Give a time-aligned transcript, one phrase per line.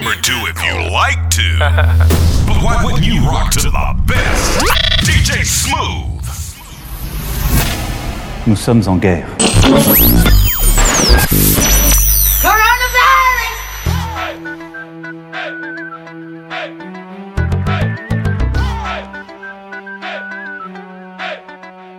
[0.00, 1.58] number two if you like to.
[2.46, 4.60] but why wouldn't you rock to the best?
[5.02, 6.24] DJ Smooth.
[8.46, 9.26] Nous sommes en guerre.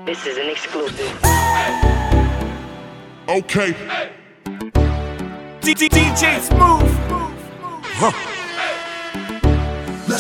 [0.06, 1.20] This is an exclusive.
[3.28, 3.74] Okay.
[5.62, 7.09] DJ Smooth.
[8.00, 8.16] Let's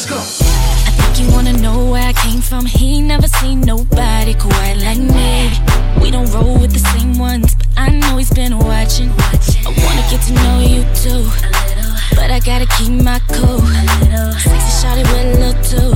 [0.05, 0.17] go.
[0.17, 2.65] I think you wanna know where I came from.
[2.65, 5.49] He never seen nobody quite like me.
[6.01, 9.09] We don't roll with the same ones, but I know he's been watching.
[9.63, 11.23] I wanna get to know you too,
[12.15, 13.61] but I gotta keep my cool.
[14.43, 15.95] Sexy shawty with a little too,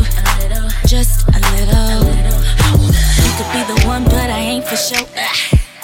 [0.87, 2.07] just a little.
[3.19, 5.05] You could be the one, but I ain't for sure.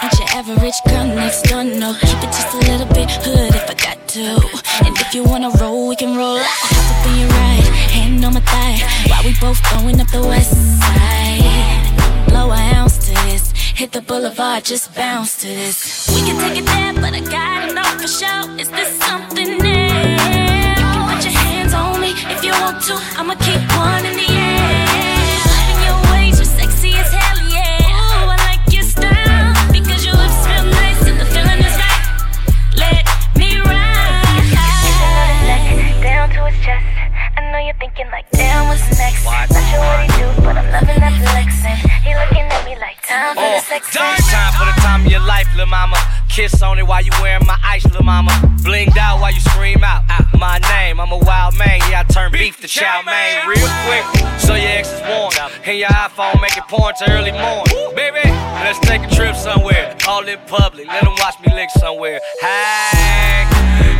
[0.01, 1.93] Ain't your average girl next door, no.
[1.99, 4.41] Keep it just a little bit hood if I got to.
[4.85, 6.39] And if you wanna roll, we can roll.
[6.41, 10.21] Hop up in your ride, hand on my thigh, while we both going up the
[10.21, 12.27] west side.
[12.27, 16.09] Blow an ounce to this, hit the boulevard, just bounce to this.
[16.09, 18.43] We can take it there, but I gotta know for sure.
[18.57, 19.89] Is this something new?
[20.79, 22.95] You can put your hands on me if you want to.
[23.19, 24.08] I'ma keep one
[37.79, 39.23] thinking like, damn, what's next?
[39.23, 41.79] Not sure what he do, but I'm loving that flexing.
[42.03, 43.93] He looking at me like, time for the oh, sex.
[43.93, 45.97] Time for the time of your life, lil' mama.
[46.29, 48.31] Kiss on it while you wearing my ice, lil' mama.
[48.61, 50.03] Blinged out while you scream out.
[50.37, 51.79] My name, I'm a wild man.
[51.89, 54.05] Yeah, I turn beef to chow mein real quick.
[54.39, 55.33] So your ex is warm.
[55.65, 57.95] And your iPhone making porn till early morning.
[57.95, 58.29] Baby,
[58.63, 59.97] let's take a trip somewhere.
[60.07, 60.87] All in public.
[60.87, 62.19] Let them watch me lick somewhere.
[62.39, 63.47] Hey,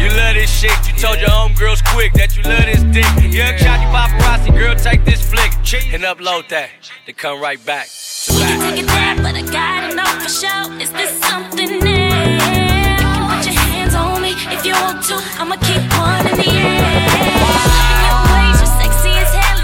[0.01, 0.71] you love this shit.
[0.87, 3.33] You told your homegirls quick that you love this dick.
[3.33, 5.51] Young shotty paparazzi, girl, take this flick
[5.93, 6.69] and upload that.
[7.05, 7.87] Then come right back.
[8.27, 10.81] We can take it there, but I gotta know for sure.
[10.81, 12.09] Is this something new?
[12.09, 12.39] You
[12.99, 15.15] can put your hands on me if you want to.
[15.39, 16.81] I'ma keep one in the air.
[17.67, 19.59] Loving your ways, you're sexy as hell,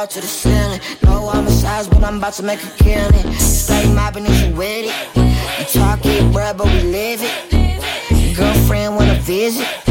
[0.00, 0.80] wall to the ceiling.
[1.04, 3.32] No I'm a size, but I'm about to make a killing.
[3.34, 4.94] Straight mobbing you with it.
[5.58, 8.36] You talk it, bro, but we live it.
[8.36, 9.89] Girlfriend wanna visit.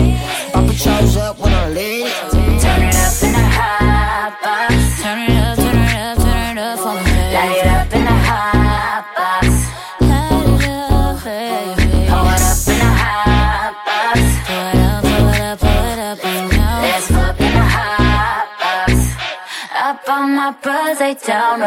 [20.49, 21.65] My buzz, they down the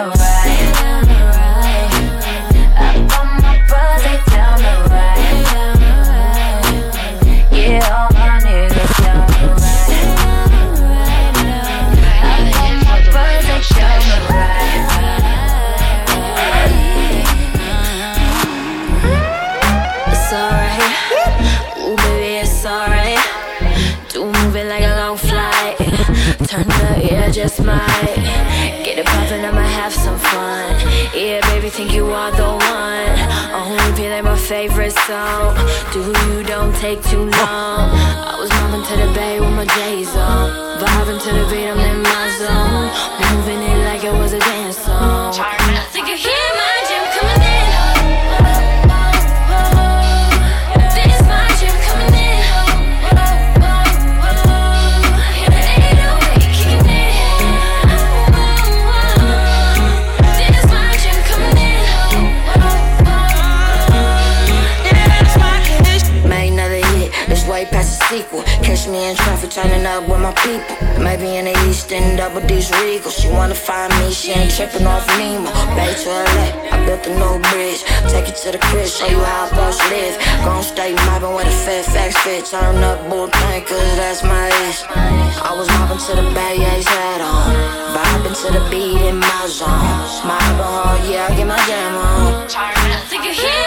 [4.03, 5.19] they down the right.
[7.53, 9.47] Yeah, all my niggas down the
[12.87, 12.98] my
[13.76, 14.16] down the.
[20.10, 20.92] It's alright.
[21.98, 23.22] Baby, it's alright.
[24.09, 25.77] Do move it like a long flight.
[26.48, 27.53] Turn the air just.
[31.72, 33.16] Think you are the one.
[33.57, 35.57] Only play like my favorite song.
[35.92, 37.89] Do you don't take too long.
[38.28, 40.51] I was moving to the bay with my J's on.
[40.78, 42.89] Vibing to the beat, I'm in my zone.
[43.33, 45.33] Moving it like it was a dance song.
[45.34, 46.41] I think I hear
[72.70, 73.10] Rico.
[73.10, 75.50] She wanna find me, she ain't tripping off Nemo.
[75.74, 77.82] Back to LA, I built a new bridge.
[78.12, 80.14] Take it to the crib, show you how I boss live.
[80.44, 82.44] Gon' stay mobbing with a Fairfax fit.
[82.47, 84.84] Turn up bull tank, cause that's my ish.
[85.42, 87.50] I was mobbing to the bag, yeah, he's hat on.
[87.94, 89.68] Vibing to the beat in my zone.
[90.28, 92.48] My alcohol, yeah, I get my jam on.
[92.48, 93.61] Turn up, Think you hear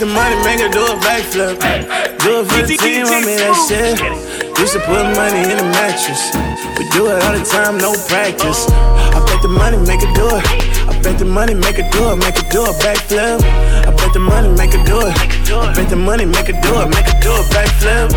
[0.00, 1.60] bet the money make her do a backflip.
[2.20, 4.00] Do it for the team, I mean that shit.
[4.58, 6.32] Used to put money in the mattress.
[6.78, 8.66] We do it all the time, no practice.
[8.70, 10.44] I bet the money make her do it.
[10.88, 13.42] I bet the money make her do it, make her do a backflip.
[13.86, 15.14] I bet the money make her do it.
[15.52, 18.10] I bet the money make her do it, make her do a backflip.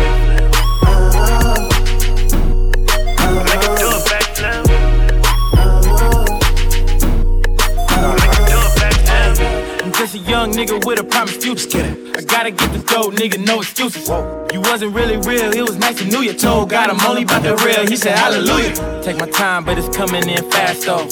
[10.34, 11.86] Young nigga with a promised future.
[12.18, 14.08] I gotta get the dough, nigga, no excuses.
[14.52, 16.32] You wasn't really real, it was nice to know you.
[16.32, 18.74] Told God I'm only about the real, he said hallelujah.
[19.04, 21.06] Take my time, but it's coming in fast though.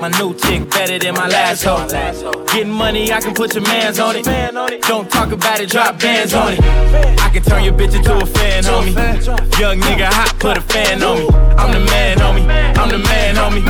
[0.00, 1.88] My new chick better than my last hoe.
[2.52, 4.24] Getting money, I can put your mans on it.
[4.82, 6.60] Don't talk about it, drop bands on it.
[7.26, 8.92] I can turn your bitch into a fan, on me.
[9.58, 11.28] Young nigga hot, put a fan on me.
[11.58, 12.42] I'm the man, on me.
[12.78, 13.62] I'm the man, homie.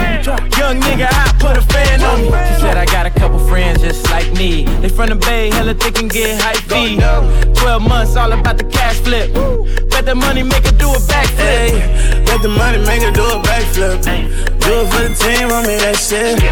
[0.58, 2.26] Young nigga hot, put a fan on me.
[2.26, 4.64] She said I got a couple friends just like me.
[4.82, 6.98] They from the Bay, hella thick and get high feet.
[6.98, 9.30] 12 months, all about the cash flip.
[9.94, 11.38] Bet the money make her do a backflip.
[11.38, 11.70] Hey,
[12.26, 14.02] bet the money make her do a backflip.
[14.58, 16.42] Do it for the team, I mean that shit.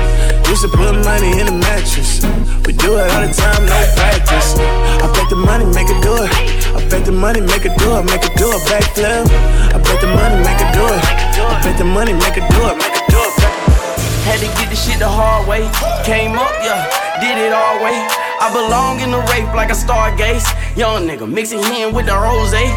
[0.46, 2.22] Used to put money in the mattress.
[2.62, 4.54] We do it all the time, no practice.
[5.02, 6.30] I bet the money make her do it.
[6.70, 9.26] I bet the money make her do it, make her do a backflip.
[9.74, 11.02] I bet the money make her do it.
[11.42, 14.22] I bet the money make her do it, make her do a backflip.
[14.22, 15.66] Had to get this shit the hard way.
[16.06, 16.86] Came up, yeah,
[17.18, 18.25] did it all way.
[18.38, 20.44] I belong in the rape like a stargaze.
[20.76, 22.52] Young nigga mixing in with the rose.
[22.52, 22.68] Hey,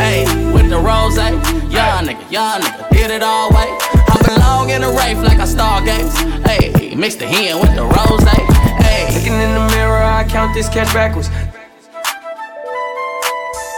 [0.00, 1.16] hey, with the rose.
[1.16, 3.68] Young nigga, young nigga, did it all way.
[3.68, 6.12] I belong in the rape like a stargaze.
[6.46, 8.24] Hey, mix the hen with the rose.
[8.24, 11.28] Hey, looking in the mirror, I count this cash backwards.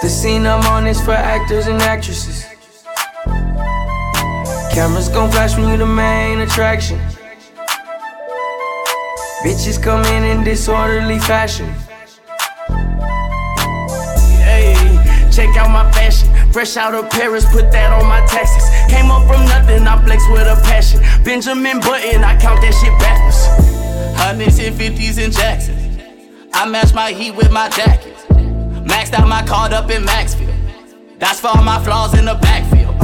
[0.03, 2.47] The scene I'm on is for actors and actresses.
[4.73, 7.00] Cameras gon' flash when you the main attraction.
[9.47, 11.73] Bitches come in in disorderly fashion.
[14.43, 14.75] Hey,
[15.31, 16.29] check out my fashion.
[16.53, 18.69] Fresh out of Paris, put that on my taxes.
[18.93, 21.01] Came up from nothing, I flex with a passion.
[21.23, 24.19] Benjamin Button, I count that shit backwards.
[24.21, 26.03] Hundreds and fifties and Jacksons.
[26.53, 28.25] I match my heat with my jackets.
[28.83, 30.53] Maxed out my card up in Maxfield.
[31.21, 32.97] That's for all my flaws in the backfield.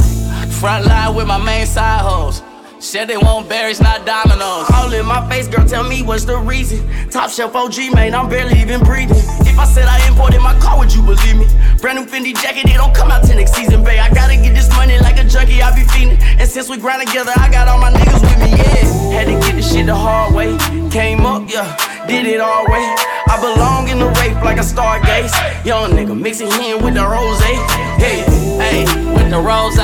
[0.55, 2.43] Front line with my main side hoes.
[2.83, 4.67] Said they want berries, not dominoes.
[4.75, 6.85] All in my face, girl, tell me what's the reason.
[7.11, 9.23] Top shelf OG, man, I'm barely even breathing.
[9.47, 11.47] If I said I imported my car, would you believe me?
[11.81, 14.01] Brand new Fendi jacket, it don't come out till next season, babe.
[14.01, 16.19] I gotta get this money like a junkie, I be feeding.
[16.41, 19.15] And since we grind together, I got all my niggas with me, yeah.
[19.15, 20.59] Had to get this shit the hard way.
[20.91, 21.71] Came up, yeah,
[22.09, 22.83] did it all way.
[23.31, 25.33] I belong in the rape like a stargaze.
[25.65, 27.41] Young nigga mixing in with the rose.
[27.41, 27.63] Hey,
[28.03, 28.85] hey,
[29.15, 29.77] with the rose.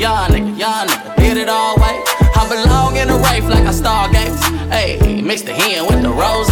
[0.00, 2.02] Young nigga, young nigga, did it all way.
[2.38, 4.38] I belong in the rape like a stargaze.
[4.70, 6.48] Hey, mix the hen with the rose.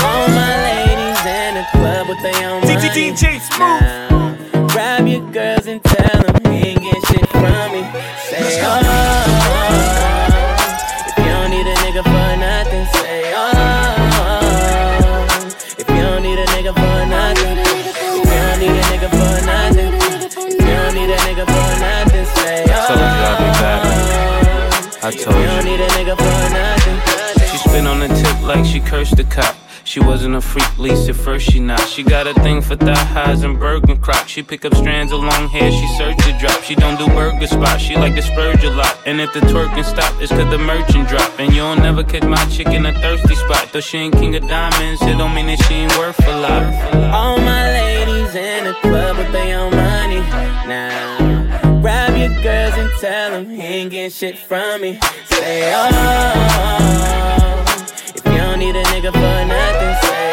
[0.00, 2.88] All my ladies in the club with their own money.
[2.88, 4.70] DJ Smooth.
[4.70, 7.82] Grab your girls and tell them he ain't get shit from me.
[8.30, 8.99] Say, oh,
[25.10, 27.50] I told you don't need a nigga for nothing.
[27.50, 29.56] She spin on the tip like she cursed the cop.
[29.82, 31.80] She wasn't a freak, least at first she not.
[31.80, 34.28] She got a thing for thigh highs and Bergen crop.
[34.28, 36.62] She pick up strands of long hair, she search the drop.
[36.62, 38.96] She don't do burger spots, she like to spurge a lot.
[39.04, 41.40] And if the twerking stop, it's cause the merchant drop.
[41.40, 43.70] And you don't never catch my chick in a thirsty spot.
[43.72, 46.62] Though she ain't king of diamonds, it don't mean that she ain't worth a lot.
[47.12, 50.20] All my ladies in the club with their own money.
[50.70, 51.09] Now, grab your girls
[53.44, 54.98] them he ain't getting shit from me.
[55.26, 55.88] Say, oh,
[58.14, 60.29] if you don't need a nigga for nothing, say,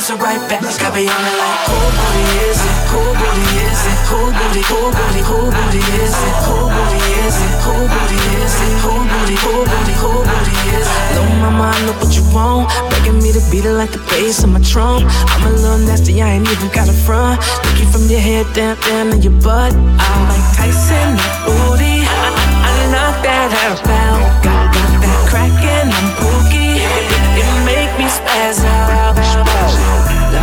[0.00, 0.62] shorty answer right back.
[0.80, 2.76] Got me on it like, who booty is it?
[2.88, 4.00] Who booty is it?
[4.08, 4.62] Who booty?
[4.64, 5.22] Who booty?
[5.28, 6.36] Who booty is it?
[6.46, 7.54] Who booty is it?
[7.64, 8.74] Who booty is it?
[8.80, 9.36] Who booty?
[9.44, 9.94] Who booty?
[10.00, 11.12] Who booty is it?
[11.14, 12.68] Little mama, I know what you want.
[12.90, 15.04] Begging me to beat it like the bass on my trunk.
[15.32, 17.40] I'm a little nasty, I ain't even got a front.
[17.64, 19.74] Looking from your head down, down to your butt.
[19.74, 22.04] I'm like Tyson, that booty.
[22.08, 22.28] I,
[22.64, 23.78] I, knock that out.
[23.84, 26.80] Got, got that crackin', I'm pookie.
[26.80, 29.00] It, it, it make me spaz out.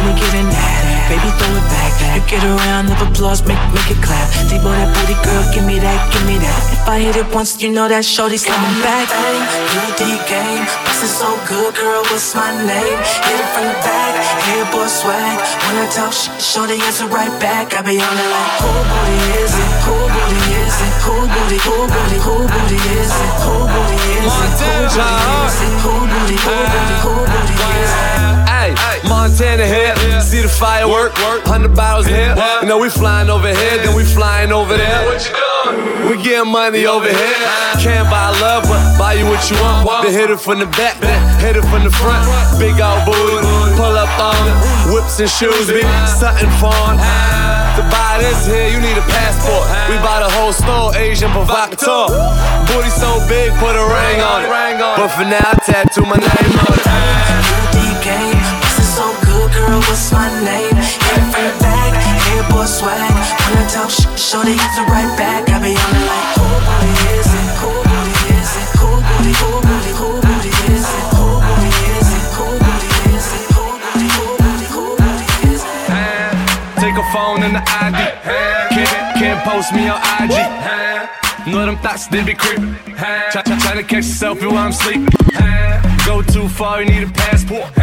[0.08, 0.80] Me get in that.
[1.12, 1.92] Baby, throw it back.
[2.16, 4.28] You get around of applause, make make it clap.
[4.48, 6.62] Debo that booty, girl, give me that, give me that.
[6.72, 9.08] If I hit it once, you know that shorty's coming back.
[9.12, 10.66] Bang, D game,
[11.04, 12.04] is so good, girl.
[12.12, 13.00] What's my name?
[13.28, 14.14] Hit it from the back,
[14.48, 15.38] hair boy swag.
[15.68, 17.76] When I talk shit, shorty answer right back.
[17.76, 19.72] I be on it like, who booty is it?
[19.88, 20.94] Who booty is it?
[21.08, 21.60] Who booty?
[21.68, 22.18] Who booty?
[22.24, 23.34] Who booty is it?
[23.44, 24.52] Who booty is it?
[24.60, 25.76] Who booty is it?
[25.84, 26.38] Who booty?
[26.44, 26.96] Who booty?
[27.04, 28.27] Who booty is it?
[29.08, 31.16] Hey, Montana here, see the firework,
[31.48, 32.36] hundred bottles here.
[32.60, 35.08] You know we flying over here, then we flying over there.
[35.08, 36.12] What you doing?
[36.12, 37.40] We getting money over here.
[37.80, 39.88] Can't buy love, but buy you what you want.
[40.04, 41.00] Then hit it from the back,
[41.40, 42.28] hit it from the front.
[42.60, 43.48] Big old booty,
[43.80, 44.92] pull up on it.
[44.92, 45.88] Whips and shoes, be
[46.20, 47.00] something fun.
[47.80, 49.72] To buy this here, you need a passport.
[49.88, 52.12] We buy the whole store, Agent Provocateur.
[52.68, 54.52] Booty so big, put a ring on it.
[55.00, 58.67] But for now, I tattoo my name on it.
[59.58, 60.76] Good D game, this what's my name?
[60.76, 63.10] Hit from the back, head boy swag.
[63.50, 65.50] When I talk shit, shorty answer right back.
[65.50, 67.50] I be on it like, who booty is it?
[67.58, 68.70] Who booty is it?
[68.78, 71.06] Who booty, who booty, who booty is it?
[71.18, 72.26] Who booty is it?
[72.38, 73.46] Who booty is it?
[73.58, 75.90] Who booty, who booty, who booty is it?
[76.78, 78.00] Take a phone and the ID.
[78.78, 80.38] Can't, can't post me on IG.
[81.50, 82.76] Know them thoughts, they be creeping.
[83.32, 85.10] Try, try, try to catch selfie while I'm sleeping.
[86.06, 87.74] Go too far, you need a passport.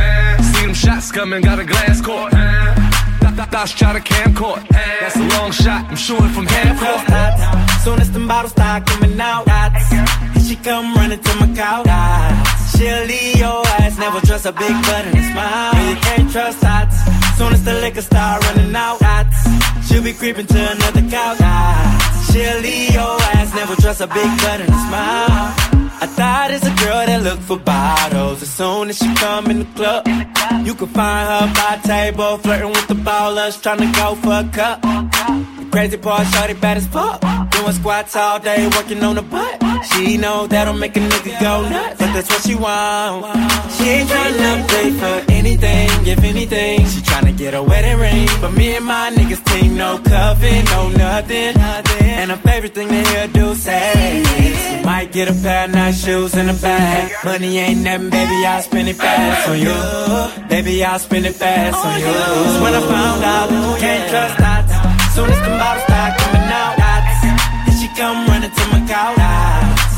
[0.65, 2.33] See them shots coming, got a glass court.
[2.33, 4.67] Th- th- Thoughts try to camcord.
[4.71, 7.81] That's a long shot, I'm shooting from half court.
[7.85, 9.45] Soon as them bottles start coming out.
[9.45, 11.85] Here she come running to my couch.
[12.73, 15.75] She'll leave your ass, never trust a big butt and a smile.
[15.91, 16.97] You can't trust dots.
[17.37, 19.01] Soon as the liquor start running out.
[19.87, 21.45] She'll be creeping to another couch.
[22.33, 25.64] She'll leave your ass, never trust a big butt and a smile.
[26.05, 28.43] I thought it's a girl that look for bottles.
[28.43, 30.07] As soon as she come in the club,
[30.67, 34.45] you can find her by table, flirting with the ballers, trying to go for a
[34.53, 35.54] cup.
[35.75, 37.21] Crazy part, shorty bad as fuck.
[37.51, 39.61] Doing squats all day, working on the butt.
[39.87, 43.27] She know that'll make a nigga go nuts, but that's what she want.
[43.73, 46.87] She ain't tryna pay for anything, if anything.
[46.87, 48.29] She tryna get a wedding ring.
[48.41, 51.59] But me and my niggas team, no cuffing, no nothing.
[51.59, 54.23] And her favorite thing to hear do say,
[54.79, 57.11] you might get a pair of nice shoes in the bag.
[57.25, 60.49] Money ain't nothing, baby, I'll spend it fast on you.
[60.49, 62.63] Baby, I'll spend it fast on you.
[62.63, 64.64] When I found out, can't trust.
[65.15, 66.75] Soon as the bottles start coming out.
[67.67, 69.15] Here she come running to my couch.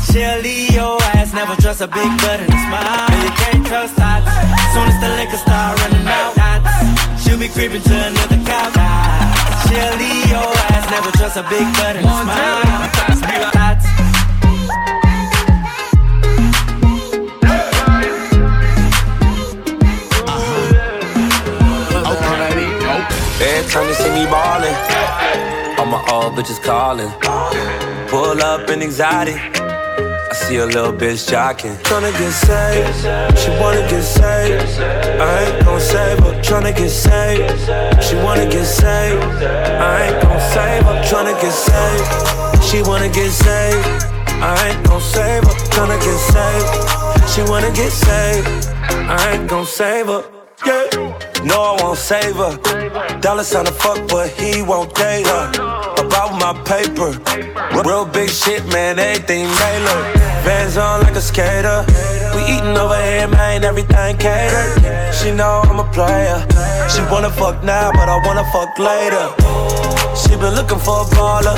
[0.05, 3.09] She'll leave your ass, never trust a big butt and a smile.
[3.25, 4.29] You can't trust dots.
[4.73, 6.37] Soon as the liquor start running out.
[7.17, 8.77] She'll be creeping to another couch.
[9.65, 13.16] She'll leave your ass, never trust a big butt and a smile.
[23.39, 24.73] Every time they see me ballin',
[25.77, 27.11] all my old bitches callin'.
[28.09, 29.33] Pull up in anxiety.
[29.33, 31.77] I see a little bitch jocking.
[31.83, 34.81] Tryna get saved, she wanna get saved.
[35.21, 36.33] I ain't gon' save her.
[36.41, 39.21] Tryna get saved, she wanna get saved.
[39.21, 40.97] I ain't gon' save her.
[41.05, 43.87] Tryna get saved, she wanna get saved.
[44.41, 45.53] I ain't gon' save her.
[45.75, 48.47] Tryna get saved, she wanna get saved.
[48.89, 50.23] I ain't gon' save her.
[50.65, 51.06] Yeah.
[51.47, 52.57] No, I won't save her.
[53.21, 55.47] Dollar sign to fuck, but he won't date her.
[56.03, 57.15] About my paper.
[57.87, 59.99] Real big shit, man, everything Mailer.
[60.43, 61.85] Vans on like a skater.
[62.35, 65.15] We eatin' over here, man, everything catered.
[65.15, 66.39] She know I'm a player.
[66.91, 69.25] She wanna fuck now, but I wanna fuck later.
[70.19, 71.57] She been looking for a baller.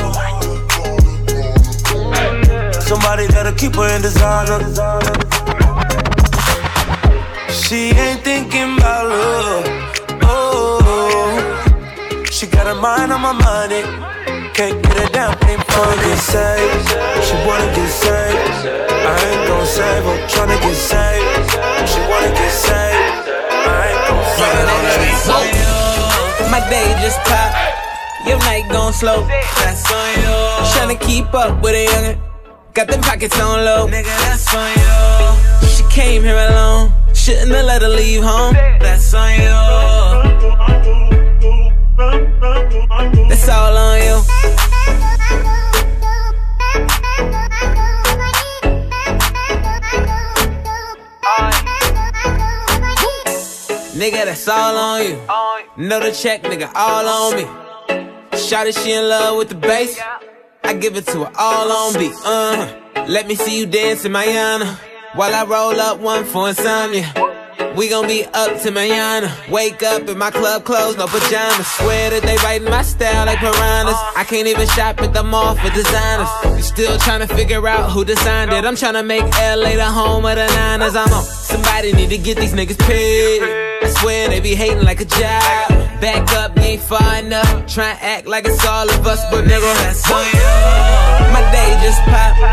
[2.90, 4.60] Somebody that'll keep her in designer.
[7.50, 9.79] She ain't thinking about love.
[12.70, 13.82] Got her mind on my money.
[14.54, 16.90] Can't get it down, ain't wanna get saved.
[17.26, 18.38] She wanna get saved.
[19.10, 20.18] I ain't gon' save her.
[20.30, 21.50] Tryna get saved.
[21.90, 23.26] She wanna get saved.
[23.50, 24.70] I ain't gon' save
[25.34, 26.50] her.
[26.52, 27.58] My day just popped.
[28.28, 29.26] Your night gon' slow.
[29.26, 30.38] That's on you.
[30.70, 32.22] Tryna keep up with a youngin'.
[32.76, 33.88] Got them pockets on low.
[33.88, 35.68] Nigga, that's on you.
[35.70, 36.94] She came here alone.
[37.16, 38.54] Shouldn't have let her leave home.
[38.54, 41.19] That's on you.
[42.00, 44.22] That's all on you.
[54.00, 55.18] Nigga, that's all on you.
[55.76, 57.44] Know the check, nigga, all on me.
[58.32, 60.00] Shawty, she in love with the bass.
[60.64, 62.14] I give it to her all on beat.
[62.24, 64.80] Uh, let me see you dance in Mayana.
[65.16, 67.29] While I roll up one for insomnia.
[67.80, 69.32] We gon' be up to Mayana.
[69.50, 71.66] Wake up in my club clothes, no pajamas.
[71.80, 73.96] Swear that they writing my style like piranhas.
[74.18, 76.28] I can't even shop at the mall for designers.
[76.60, 78.66] Still trying to figure out who designed it.
[78.66, 80.94] I'm trying to make LA the home of the Niners.
[80.94, 81.24] I'm on.
[81.24, 83.44] Somebody need to get these niggas paid.
[83.82, 85.70] I swear they be hating like a job.
[86.04, 87.48] Back up, ain't far enough.
[87.66, 91.32] Try and act like it's all of us, but nigga, that's on you.
[91.32, 92.44] My day just popped.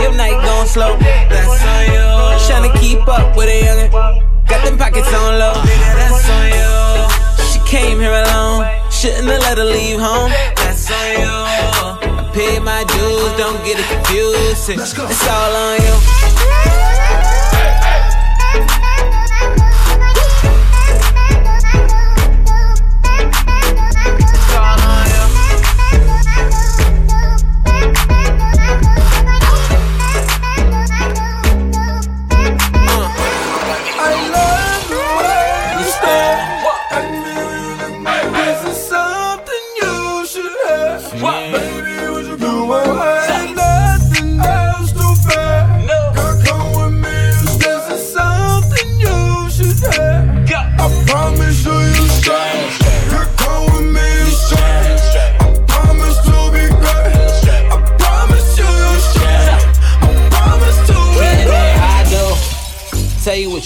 [0.00, 0.96] Your night gon' slow.
[0.96, 2.06] That's on you.
[2.46, 4.29] Tryna keep up with a youngin'.
[4.50, 5.54] Got them pockets on low.
[5.62, 6.74] Nigga, that's on you.
[7.52, 8.66] She came here alone.
[8.90, 10.30] Shouldn't have let her leave home.
[10.56, 11.36] That's on you.
[12.18, 14.68] I paid my dues, don't get it confused.
[14.68, 16.99] It's all on you.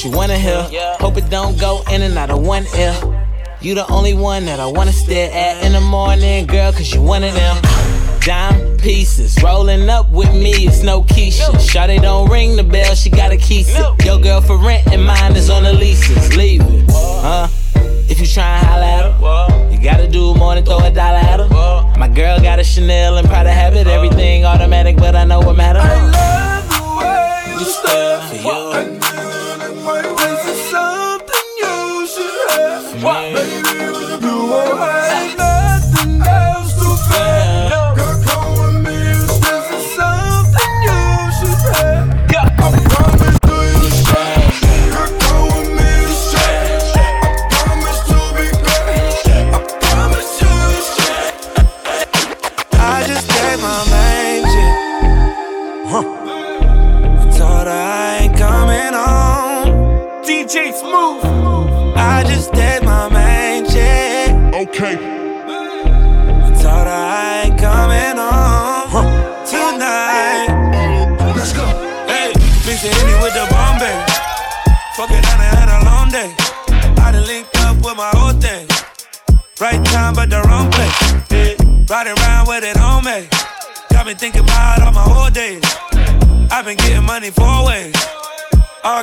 [0.04, 0.62] What you wanna hear.
[1.00, 2.94] Hope it don't go in and out of one ear.
[3.60, 7.00] You the only one that I wanna stare at in the morning, girl, cause you
[7.00, 7.56] one of them.
[8.20, 11.50] Dime pieces, rolling up with me, it's no Keisha.
[11.56, 13.64] Shawty don't ring the bell, she got a key.
[14.04, 16.36] Your girl for rent and mine is on the leases.
[16.36, 17.48] Leave it, huh?
[18.08, 21.18] If you try and holla at her, you gotta do more than throw a dollar
[21.18, 21.98] at her.
[21.98, 25.82] My girl got a Chanel and Prada habit, everything automatic, but I know what matters.
[25.82, 28.93] I love the way you stare for you.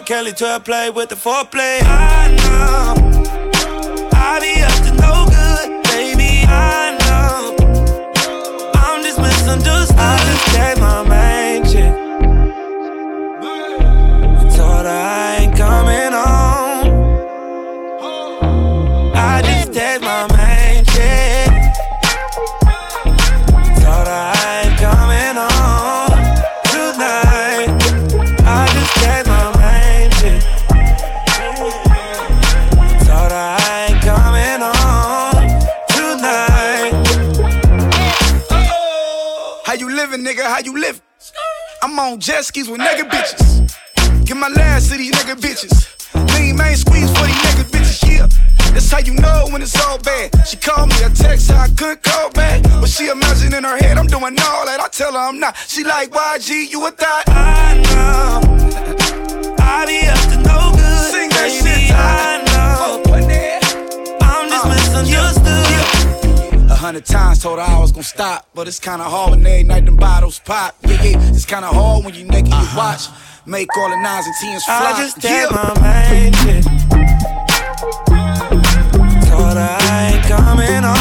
[0.01, 0.05] R.
[0.05, 1.79] Kelly to play with the foreplay.
[1.83, 2.95] I know
[4.11, 6.43] I be up to no good, baby.
[6.47, 6.80] I
[42.11, 44.25] on jet skis with nigga bitches.
[44.25, 45.87] Get my last to these nigga bitches.
[46.35, 48.27] Lean main squeeze for these nigga bitches, yeah.
[48.73, 50.29] That's how you know when it's all bad.
[50.45, 52.63] She called me a text, I couldn't call back.
[52.63, 54.79] But she imagine in her head I'm doing all that.
[54.81, 55.55] I tell her I'm not.
[55.67, 57.23] She like YG, you a thought.
[57.27, 58.41] I know
[59.59, 61.11] I be up to no good.
[61.11, 63.03] Sing that baby, shit, I know
[64.21, 65.30] I'm just uh, misunderstood.
[66.81, 69.85] Hundred times told her I was gonna stop, but it's kinda hard when every night
[69.85, 70.75] them bottles pop.
[70.81, 72.75] Yeah, yeah, it's kinda hard when you naked you uh-huh.
[72.75, 73.07] watch.
[73.45, 74.91] Make all the nines and tens fly.
[74.91, 75.73] I just did yeah.
[75.75, 76.63] my main chick.
[79.29, 81.00] Told her I ain't coming home.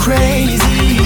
[0.00, 0.98] crazy.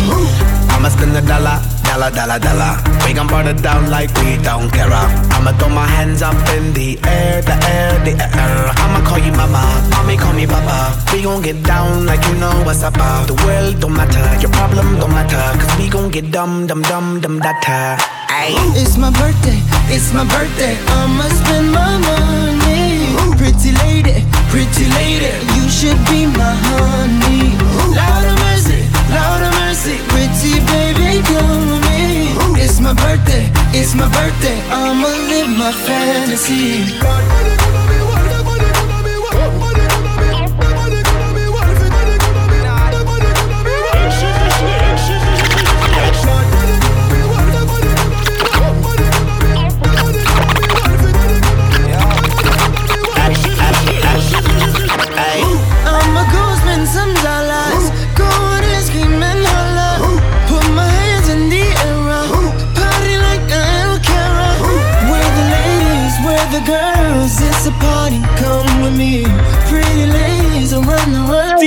[0.71, 2.79] I'ma spend a dollar, dollar, dollar, dollar.
[3.05, 4.93] We gon' burn it down like we don't care.
[5.35, 8.71] I'ma throw my hands up in the air, the air, the air.
[8.83, 10.95] I'ma call you mama, mommy call me papa.
[11.13, 12.95] We gon' get down like you know what's up.
[12.95, 15.45] The world don't matter, your problem don't matter.
[15.59, 17.99] Cause we gon' get dumb, dumb, dumb, dumb, data.
[18.77, 19.59] It's my birthday,
[19.95, 20.77] it's my birthday.
[20.99, 23.15] I'ma spend my money.
[23.39, 27.55] Pretty lady, pretty lady, you should be my honey.
[27.95, 28.24] Mercy,
[29.17, 32.35] Lord of mercy, pretty baby, come with me.
[32.65, 33.47] It's my birthday,
[33.79, 34.59] it's my birthday.
[34.71, 37.84] I'ma live my fantasy.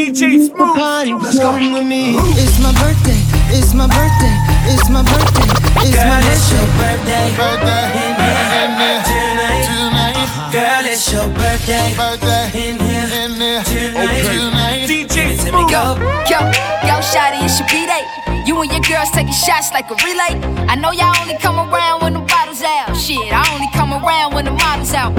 [0.07, 0.55] DJ Smooth.
[0.79, 1.51] Party, Let's go.
[1.51, 2.15] with me.
[2.39, 3.19] It's my birthday.
[3.51, 4.35] It's my birthday.
[4.71, 5.51] It's my birthday.
[5.83, 7.27] It's Girl, my it's your birthday.
[7.35, 7.91] Birthday.
[7.91, 9.67] In here tonight.
[9.67, 10.15] Tonight.
[10.55, 11.91] Girl, it's your birthday.
[11.99, 12.47] Birthday.
[12.55, 13.67] In here tonight.
[13.67, 14.87] Tonight.
[14.87, 15.67] DJ Smooth.
[15.67, 15.99] Go,
[16.31, 16.39] yo,
[16.87, 18.07] yo, shawty, it's your B-Day.
[18.47, 20.39] You and your girls taking shots like a relay.
[20.71, 22.95] I know y'all only come around when the bottles out.
[22.95, 25.11] Shit, I only come around when the models out.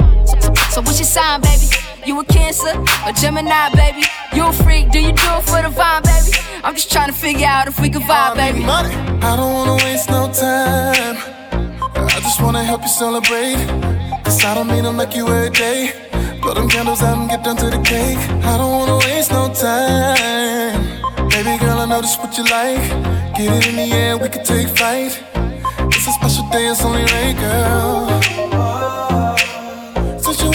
[0.71, 1.67] So, what's your sign, baby?
[2.05, 4.03] You a Cancer or Gemini, baby?
[4.33, 4.91] You a freak?
[4.91, 6.37] Do you do it for the vibe, baby?
[6.63, 8.59] I'm just trying to figure out if we can vibe, baby.
[8.65, 8.95] Money.
[9.21, 11.17] I don't wanna waste no time.
[11.95, 13.57] I just wanna help you celebrate.
[14.23, 15.93] Cause I don't mean to make you every day.
[16.41, 18.17] Blow them candles out and get down to the cake.
[18.45, 20.81] I don't wanna waste no time.
[21.29, 22.83] Baby girl, I know this what you like.
[23.35, 25.21] Get it in the air, we can take flight.
[25.93, 28.28] It's a special day, it's only right, girl.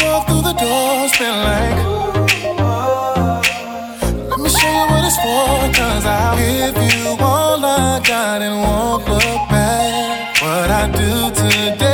[0.03, 1.79] Walked through the door, it's been like.
[4.31, 8.57] Let me show you what it's for, cause I'll give you all I got and
[8.65, 10.43] won't look back.
[10.43, 11.11] What I do
[11.43, 11.94] today,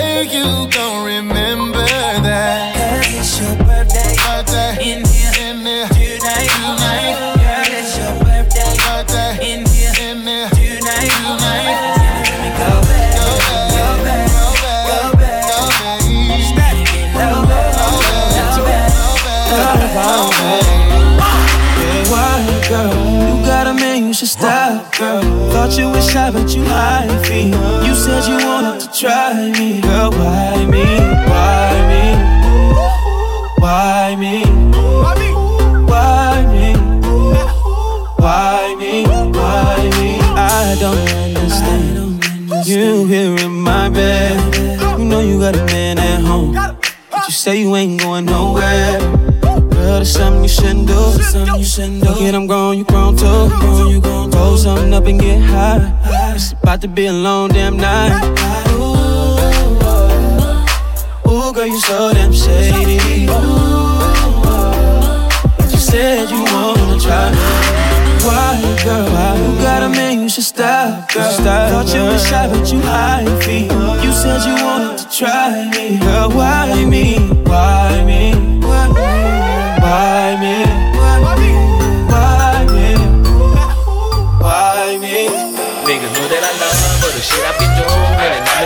[25.70, 27.44] Thought you was shy, but you hide me.
[27.87, 30.11] You said you wanted to try me, girl.
[30.11, 30.83] Why me?
[31.30, 32.02] Why me?
[33.56, 34.42] Why me?
[35.87, 36.74] Why me?
[38.18, 39.04] Why me?
[39.06, 40.18] Why me?
[40.35, 42.66] I don't understand.
[42.66, 44.98] You here in my bed.
[44.98, 46.52] You know you got a man at home.
[46.52, 49.29] But you say you ain't going nowhere.
[50.00, 50.94] There's something you shouldn't do.
[51.20, 52.14] Something you shouldn't do.
[52.14, 53.26] Kid, I'm grown, you grown too.
[53.26, 54.30] Grown, you grown.
[54.30, 55.92] Roll something up and get high.
[56.34, 58.16] It's about to be a long damn night.
[58.80, 59.36] Ooh,
[61.30, 63.28] ooh girl, you so damn shady.
[63.28, 64.00] Ooh,
[65.68, 67.30] you said you wanna try.
[68.24, 69.04] Why, girl?
[69.04, 69.36] Why?
[69.36, 71.30] You got a man, you should stop, girl.
[71.30, 73.64] Stop, Thought you was shy, but you hide me.
[74.02, 76.30] You said you wanted to try me, girl.
[76.30, 77.18] Why me?
[77.44, 78.39] Why me?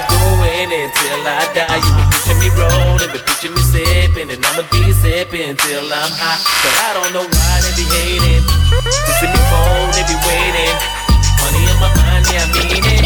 [0.09, 1.79] Doing, it until I die.
[1.81, 6.12] You been picture me rolling, been picture me sipping, and I'ma be sipping till I'm
[6.14, 6.40] high.
[6.40, 8.45] But I don't know why they be hating.
[8.45, 10.77] To see me fold, they be waiting.
[11.45, 13.05] Money in my mind, yeah, I mean it.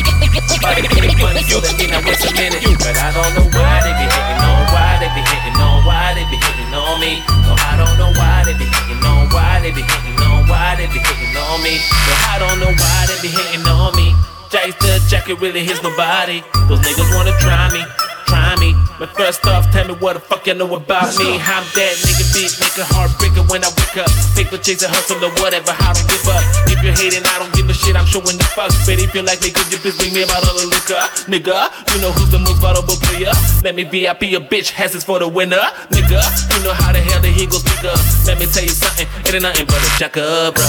[0.62, 2.62] Body getting funny, so that mean I waste a minute.
[2.78, 6.14] But I don't know why they be hating on, why they be hating on, why
[6.14, 7.22] they be hating on me.
[7.46, 10.74] No, I don't know why they be hating on, why they be hating on, why
[10.78, 11.78] they be hating on me.
[11.78, 14.14] No, I don't know why they be hating on me.
[14.48, 16.40] Jace the jacket really hits nobody.
[16.72, 17.84] Those niggas wanna try me,
[18.24, 18.72] try me.
[18.98, 21.36] But first off, tell me what the fuck you know about me.
[21.36, 24.08] I'm that nigga beat, make a heartbreaker when I wake up.
[24.32, 26.40] Paper chasing hustle or whatever, I don't give up.
[26.64, 28.72] If you're hating, I don't give a shit, I'm showing the fuck.
[28.88, 30.96] But if you like me, could you please bring me a bottle of liquor?
[31.28, 33.36] Nigga, you know who's the most valuable player?
[33.60, 35.60] Let me VIP a bitch, has this for the winner.
[35.92, 38.00] Nigga, you know how the hell the Eagles speak up.
[38.24, 40.64] Let me tell you something, it ain't nothing but a jack up, bro.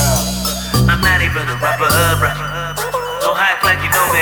[0.91, 1.87] I'm not even a rapper,
[2.19, 2.98] bro.
[3.39, 4.19] Don't like you know me.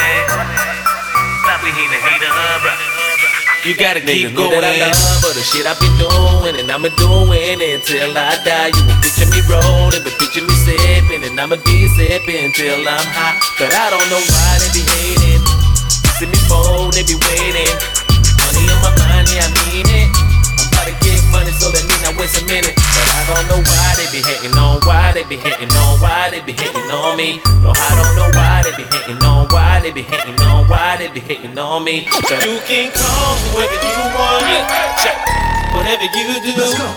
[1.42, 2.30] Stop hate the hater,
[2.62, 2.70] bro.
[3.66, 4.62] You gotta keep going.
[4.62, 8.70] That I love all the shit I've been doing, and I'ma doing until I die.
[8.78, 13.10] You been picture me rolling, but picture me sipping, and I'ma be sipping till I'm
[13.10, 13.42] high.
[13.58, 15.42] But I don't know why they be hating.
[16.22, 17.74] See me fold, they be waiting.
[18.38, 20.14] Money on my mind, yeah, I mean it.
[20.14, 22.78] I'm about to get money, so that mean I waste a minute.
[22.78, 26.30] But I don't know why they be hating on, why they be hating on, why
[26.30, 27.42] they be hating on me.
[27.66, 28.47] No, I don't know why
[29.88, 32.04] they be hating on, why they be hating on me.
[32.12, 34.44] But you can come me whether you want.
[35.00, 35.16] Check.
[35.72, 36.52] Whatever you do.
[36.60, 36.92] Let's go.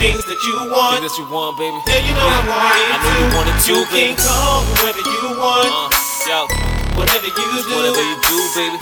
[0.00, 0.96] Things that you want.
[0.96, 1.76] Things that you want, baby.
[1.84, 2.88] Yeah, you know I want it.
[2.88, 5.68] I know you want it too, You can call me whether you want.
[5.68, 5.92] Uh,
[6.24, 6.48] yo.
[6.96, 7.76] Whatever you do.
[7.76, 8.76] Whatever you do, baby.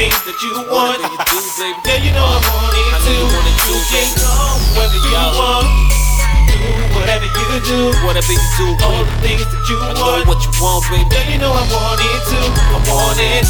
[0.00, 0.96] Things that you want.
[0.96, 1.80] Whatever you do, baby.
[1.84, 3.20] Yeah, you know I want it too.
[3.20, 5.24] You, want it too, you can call me whether you yo.
[5.36, 6.05] want.
[6.66, 7.94] Do whatever you do.
[8.02, 8.66] Whatever you do.
[8.82, 10.26] All the things that you I want.
[10.26, 11.06] Know what you want, baby.
[11.14, 12.42] Yeah, you know I want it too.
[12.42, 13.46] I want it.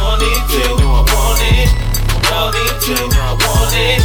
[0.00, 0.72] Want it too.
[0.80, 1.68] I want it.
[2.32, 2.96] Want it too.
[2.96, 4.00] I want it.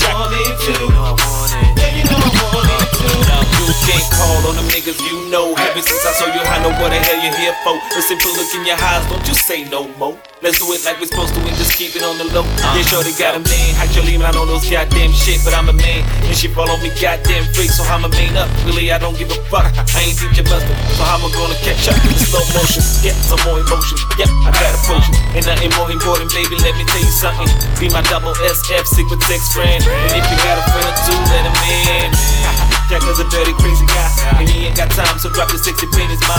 [0.00, 0.88] Want it too.
[0.96, 1.76] I want it.
[1.76, 2.89] Yeah, you know I want it.
[3.26, 5.54] Now you can't call on them niggas you know.
[5.54, 7.78] Ever since I saw you, I know what the hell you're here for.
[7.94, 10.18] The simple look in your eyes, don't you say no more.
[10.40, 12.40] Let's do it like we're supposed to and just keep it on the low.
[12.40, 12.72] Uh-huh.
[12.72, 13.70] Yeah, shorty got a man.
[13.76, 16.00] Actually, I know those goddamn shit, but I'm a man.
[16.24, 18.48] And she follow me goddamn free, so I'm a main up.
[18.64, 19.68] Really, I don't give a fuck.
[19.68, 22.80] I ain't teach your buster, so how am I gonna catch up in slow motion?
[23.04, 24.00] Get some more emotion.
[24.16, 25.12] Yep, I got a potion.
[25.36, 26.56] Ain't nothing more important, baby.
[26.64, 27.48] Let me tell you something.
[27.76, 29.84] Be my double SF secret sex friend.
[29.84, 32.70] And if you got a friend or two, let him in.
[32.90, 34.10] Jack is a dirty, crazy guy.
[34.34, 36.34] And he ain't got time, so drop your sexy pennies, my.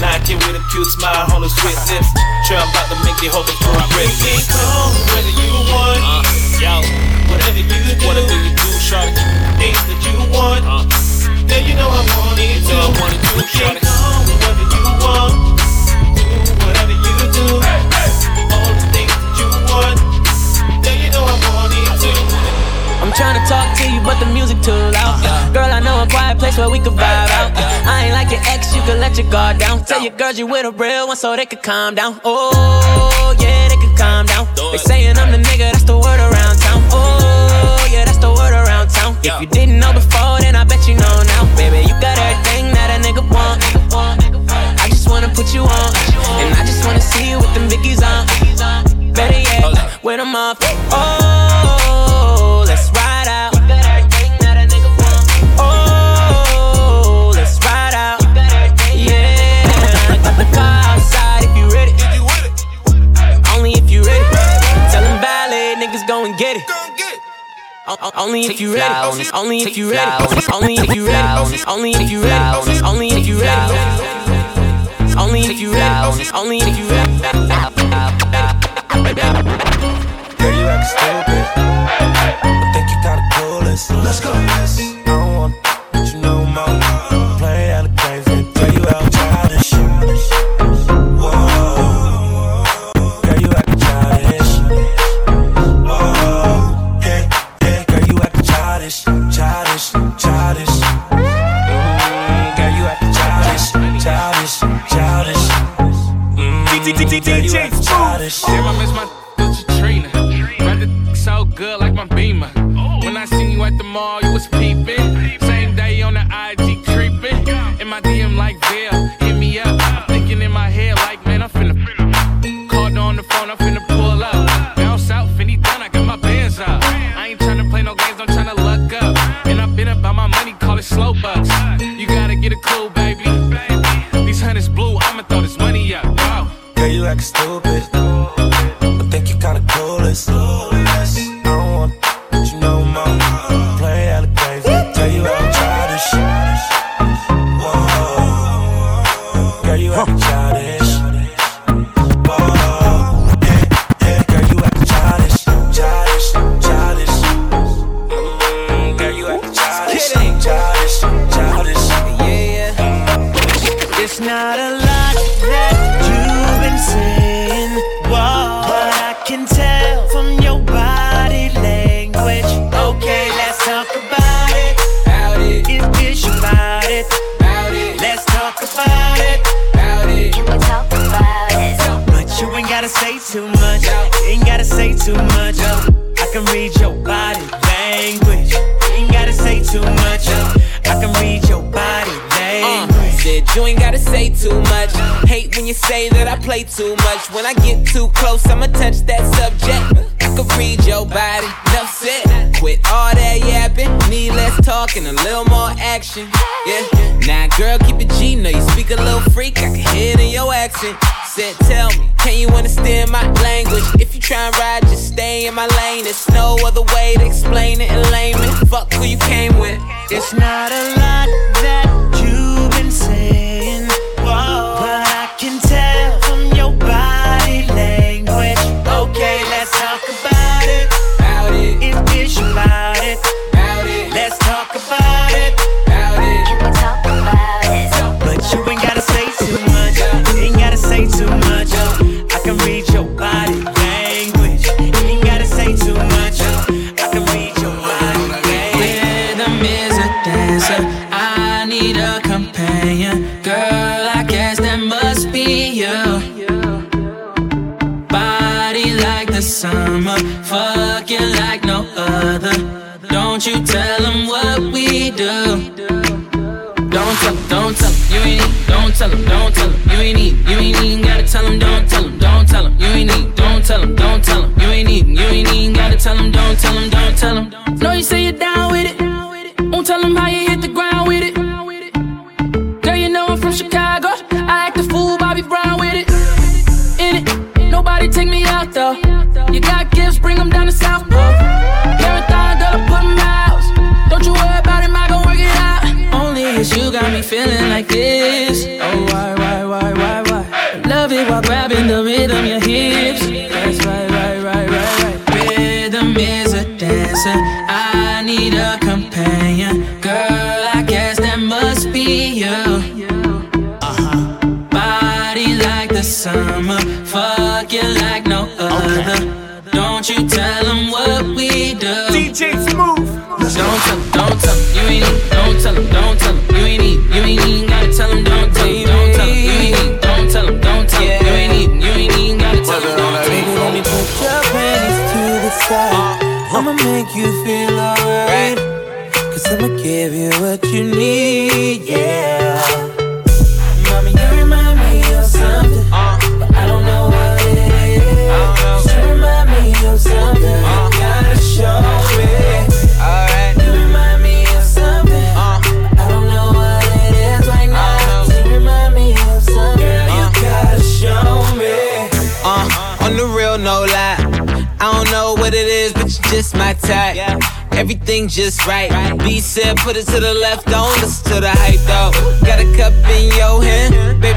[0.00, 2.08] Now I can with a cute smile on his sweet lips.
[2.48, 6.00] Sure, I'm about to make the whole thing real You can call whether you want.
[6.00, 6.24] Uh,
[6.56, 6.80] yo,
[7.28, 9.12] whatever you do, whatever you do, shawty.
[9.60, 10.64] Things that you want.
[10.64, 10.88] Uh,
[11.52, 12.64] yeah, you know I want it.
[12.72, 14.41] I want it too, You shawty.
[23.12, 25.20] I'm trying to talk to you, but the music too loud.
[25.52, 27.52] Girl, I know a quiet place where we could vibe out.
[27.84, 29.84] I ain't like your ex, you can let your guard down.
[29.84, 32.22] Tell your girls you with a real one so they could calm down.
[32.24, 34.48] Oh, yeah, they could calm down.
[34.56, 36.80] They saying I'm the nigga, that's the word around town.
[36.88, 39.14] Oh, yeah, that's the word around town.
[39.20, 41.44] If you didn't know before, then I bet you know now.
[41.52, 43.60] Baby, you got everything that a nigga want.
[44.80, 45.90] I just wanna put you on.
[46.40, 48.24] And I just wanna see you with them biggies on.
[49.12, 50.56] Better yet, with off.
[50.88, 51.81] Oh,
[67.84, 69.24] Only if you ready.
[69.34, 70.24] Only if you ready.
[70.52, 71.62] Only if you ready.
[71.66, 72.80] Only if you ready.
[72.84, 73.74] Only if you ready.
[75.18, 76.30] Only if you ready.
[76.32, 77.18] Only if you ready.
[80.38, 81.44] Girl, you act stupid.
[81.56, 83.90] I think you kinda clueless.
[84.04, 84.20] Let's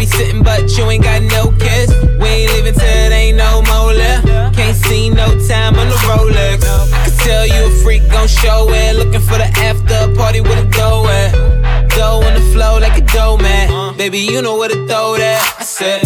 [0.08, 1.90] sitting, but you ain't got no kiss.
[2.20, 4.56] We ain't leaving till it ain't no more left.
[4.56, 6.64] Can't see no time on the Rolex.
[6.94, 8.96] I can tell you a freak gon' show it.
[8.96, 11.90] Looking for the after party with a dough at.
[11.90, 13.98] Dough on the flow like a dough man.
[13.98, 15.56] Baby, you know where to throw that.
[15.60, 16.04] I said,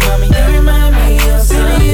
[0.00, 1.93] Mommy, you remind me of something.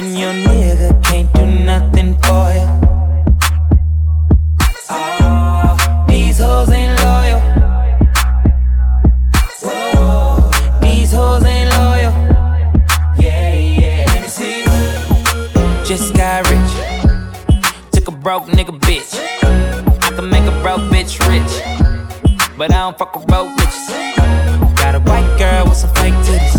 [0.00, 2.66] and your nigga can't do nothing for you.
[4.88, 7.40] Oh, these hoes ain't loyal.
[9.62, 12.12] Whoa, these hoes ain't loyal.
[13.18, 14.04] Yeah, yeah.
[14.06, 14.64] Let me see.
[15.84, 16.72] Just got rich.
[17.92, 19.12] Took a broke nigga bitch.
[20.06, 21.52] I can make a broke bitch rich.
[22.56, 23.86] But I don't fuck with broke bitches.
[24.78, 26.56] Got a white girl with some fake titties.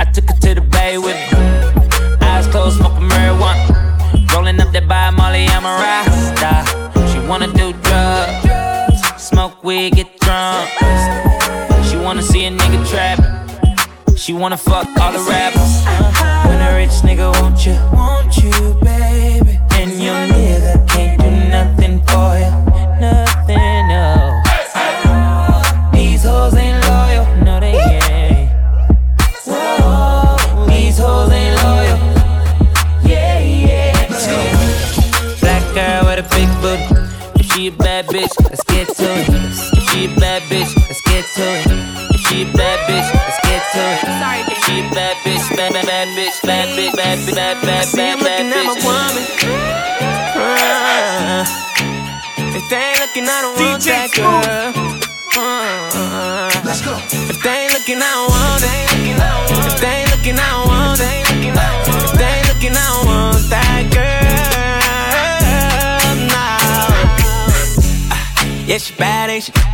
[0.00, 1.19] I took her to the bay with
[4.90, 6.52] by Molly, I'm a rasta.
[7.10, 10.68] She wanna do drugs, smoke weed, get drunk.
[11.86, 13.18] She wanna see a nigga trap.
[14.16, 15.72] She wanna fuck all the rappers.
[16.48, 18.50] When a rich nigga want you, want you,
[18.82, 19.60] baby.
[19.78, 22.50] And your nigga can't do nothing for you,
[23.06, 23.79] nothing,
[40.30, 41.66] bad bitch, let's get to it.
[42.14, 44.06] If she a bad bitch, let's get to it.
[44.46, 47.90] If she a bad bitch, bad bad bad bitch, bad bitch, bad bitch, bad bad
[47.96, 48.84] bad bad bitch.
[48.86, 49.24] woman.
[50.38, 51.42] Uh,
[52.54, 54.70] if they ain't looking, I don't want that girl.
[55.34, 56.94] Uh, Let's go.
[57.26, 58.70] If they ain't looking, I don't want it.
[59.66, 61.26] If they ain't looking, I don't want it.
[62.06, 64.30] If they ain't looking, I don't want that girl.
[66.30, 66.46] No.
[68.14, 69.69] Uh, yeah, she bad, ain't she?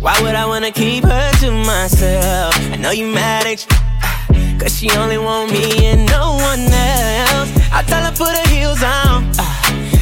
[0.00, 2.56] Why would I wanna keep her to myself?
[2.72, 3.68] I know you mad at you.
[4.58, 7.52] Cause she only want me and no one else.
[7.70, 9.30] I tell her put her heels on.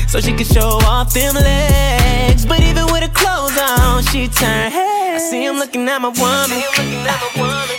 [0.09, 2.47] So she can show off them legs.
[2.47, 5.17] But even with her clothes on, she turn head.
[5.17, 6.63] I see him looking at my woman.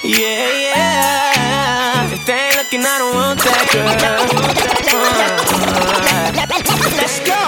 [0.04, 2.14] Yeah, yeah.
[2.14, 3.90] If they ain't looking, I don't want that girl.
[7.00, 7.42] Let's go.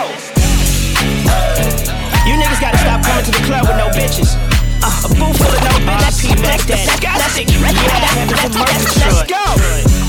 [2.25, 4.50] You niggas gotta stop coming to the club with no bitches.
[4.83, 6.41] Uh, a booth full of no bitches.
[6.41, 7.47] That's disgusting.
[7.49, 7.61] Yeah,
[9.01, 9.43] let's go.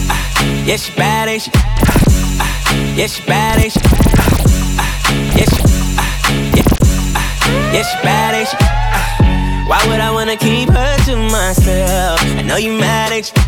[0.08, 0.16] Uh,
[0.64, 1.50] yeah, she bad, ain't she?
[1.50, 2.46] Uh,
[2.96, 3.80] yeah, she bad, ain't she?
[3.80, 4.84] Uh,
[5.36, 5.60] yeah, she,
[6.56, 6.66] yeah,
[7.72, 8.56] yeah, she bad, ain't she?
[9.68, 12.20] Why would I wanna keep her to myself?
[12.36, 13.42] I know you mad, ain't you?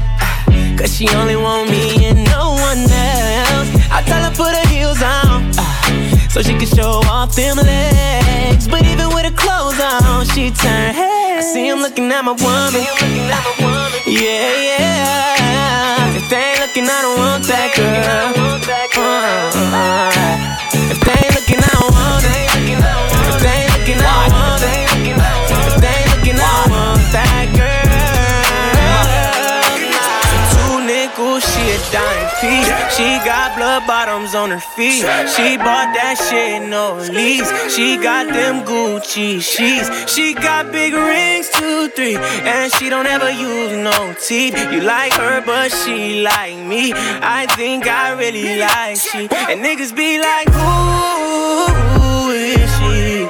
[0.77, 3.71] Cause she only want me and no one else.
[3.91, 5.24] I tell her put her heels on
[6.35, 8.67] so she can show off them legs.
[8.67, 11.39] But even with her clothes on, she turn head.
[11.39, 12.83] I see him looking at my woman.
[14.03, 16.19] Yeah, yeah.
[16.19, 18.35] If they ain't looking, I don't want that girl.
[18.99, 20.11] Uh,
[20.91, 22.51] if they ain't looking, I don't want it.
[23.31, 24.91] If they ain't looking, I don't want it.
[25.71, 27.95] If they ain't looking, I don't want that girl.
[30.51, 32.71] Two nickels, she a dime piece.
[32.97, 35.05] She got blood bottoms on her feet.
[35.35, 37.51] She bought that shit, no lease.
[37.75, 39.89] She got them Gucci sheets.
[40.13, 42.17] She got big rings, two, three.
[42.17, 44.57] And she don't ever use no teeth.
[44.73, 46.93] You like her, but she like me.
[46.95, 49.23] I think I really like she.
[49.51, 53.29] And niggas be like, who is she?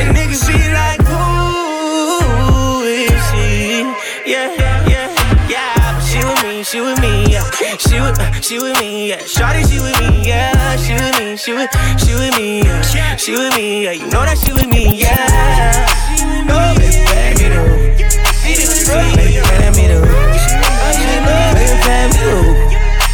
[0.00, 3.82] And niggas be like, who is she?
[4.30, 5.08] Yeah, yeah,
[5.48, 5.94] yeah.
[5.94, 7.19] But she with me, she with me.
[7.80, 9.20] She with, she with me, yeah.
[9.22, 10.76] Shawty, she with me, yeah.
[10.76, 13.16] She with me, she with, she with me, yeah.
[13.16, 13.92] She with me, yeah.
[13.92, 15.86] You know that she with me, yeah.
[16.52, 17.64] Oh, baby, let me know.
[18.44, 20.02] Baby, let me know.
[20.04, 21.16] Baby,
[21.88, 22.42] let me know.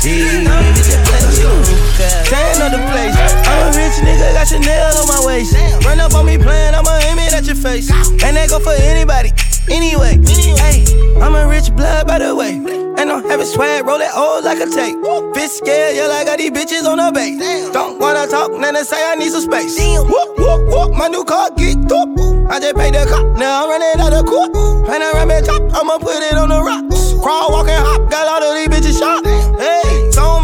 [0.03, 1.86] Baby, just let me know.
[1.97, 3.17] Staying on the place.
[3.49, 5.57] I'm a rich nigga, got Chanel on my waist.
[5.85, 7.91] Run up on me playing, I'ma aim it at your face.
[8.23, 9.33] And that go for anybody.
[9.73, 10.21] Anyway,
[10.61, 10.85] hey,
[11.21, 12.61] I'm a rich blood by the way.
[13.01, 14.97] And I'm having swag, roll it old like a tape.
[15.33, 17.41] Bitch scared, yeah, like I got these bitches on the base.
[17.73, 19.77] Don't wanna talk, then they say I need some space.
[19.81, 22.09] Whoop, whoop, whoop, my new car get up.
[22.53, 24.55] I just paid the cop, now I'm running out of court.
[24.55, 27.15] And I it top, I'ma put it on the rocks.
[27.23, 29.25] Crawl, walk, and hop, got all of these bitches shot.
[29.25, 30.36] Hey, somebody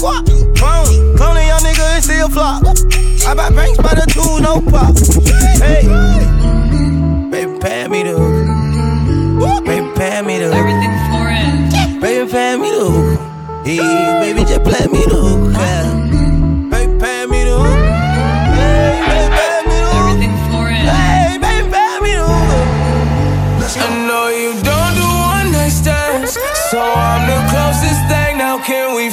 [0.00, 0.56] talk it in my guap.
[0.56, 2.62] Clone, clone a young nigga and still flop.
[3.26, 4.96] I buy banks by the two, no pop.
[5.58, 5.82] Hey,
[7.30, 9.64] baby, pay me the hook.
[9.64, 10.56] Baby, pay me the hook.
[10.56, 12.00] Everything for it.
[12.00, 13.66] Baby, pay me the hook.
[13.66, 13.78] Hey,
[14.20, 15.52] baby, just play me the hook.
[15.52, 16.17] Yeah.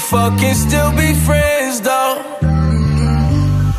[0.10, 2.22] Can we fucking still be friends though?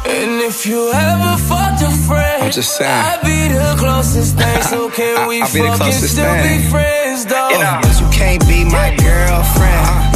[0.08, 2.90] And if you ever fucked a friend, I'm just saying.
[2.90, 4.62] I'd be the closest thing.
[4.66, 6.62] So can we I'll be the fucking closest still thing.
[6.62, 7.50] be friends though?
[7.50, 9.86] You know, cause you can't be my girlfriend.
[9.86, 10.15] Uh,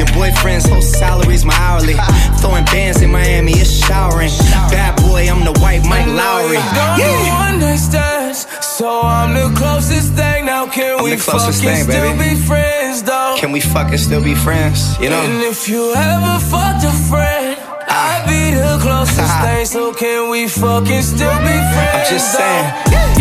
[0.01, 1.93] Your boyfriend's whole salary's my hourly.
[2.41, 4.31] Throwing bands in Miami, it's showering.
[4.73, 6.57] Bad boy, I'm the white Mike Lowrey.
[6.73, 10.47] Don't do one night stands, so I'm the closest thing.
[10.47, 12.33] Now can I'm we closest fucking thing, still baby.
[12.33, 13.35] be friends though?
[13.37, 14.97] Can we fucking still be friends?
[14.99, 15.21] You know?
[15.21, 17.93] And if you ever fucked a friend, ah.
[17.93, 19.65] I'd be the closest thing.
[19.67, 21.93] So can we fucking still be friends?
[21.93, 22.65] I'm just saying.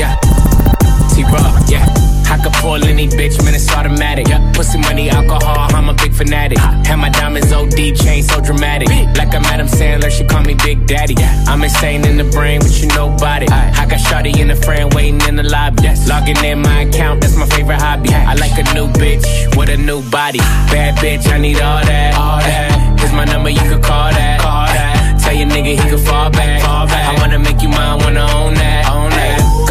[0.00, 0.29] Yeah.
[3.00, 4.28] Any bitch, man, it's automatic.
[4.28, 4.52] Yeah.
[4.52, 6.58] Pussy money, alcohol, I'm a big fanatic.
[6.58, 8.88] Have my diamonds OD chain so dramatic.
[9.16, 11.14] Like I'm Adam Sandler, she call me Big Daddy.
[11.46, 13.50] I'm insane in the brain, but you know about it.
[13.50, 15.88] I got Shawty in the frame waiting in the lobby.
[16.08, 18.10] Logging in my account, that's my favorite hobby.
[18.12, 19.24] I like a new bitch
[19.56, 20.38] with a new body.
[20.72, 22.14] Bad bitch, I need all that.
[22.14, 23.00] All that.
[23.00, 24.40] Here's my number, you could call that.
[24.40, 25.20] Call that.
[25.22, 26.62] Tell your nigga he could fall back.
[26.62, 27.08] Fall back.
[27.08, 28.90] I wanna make you mine, wanna own that.
[28.92, 29.09] Own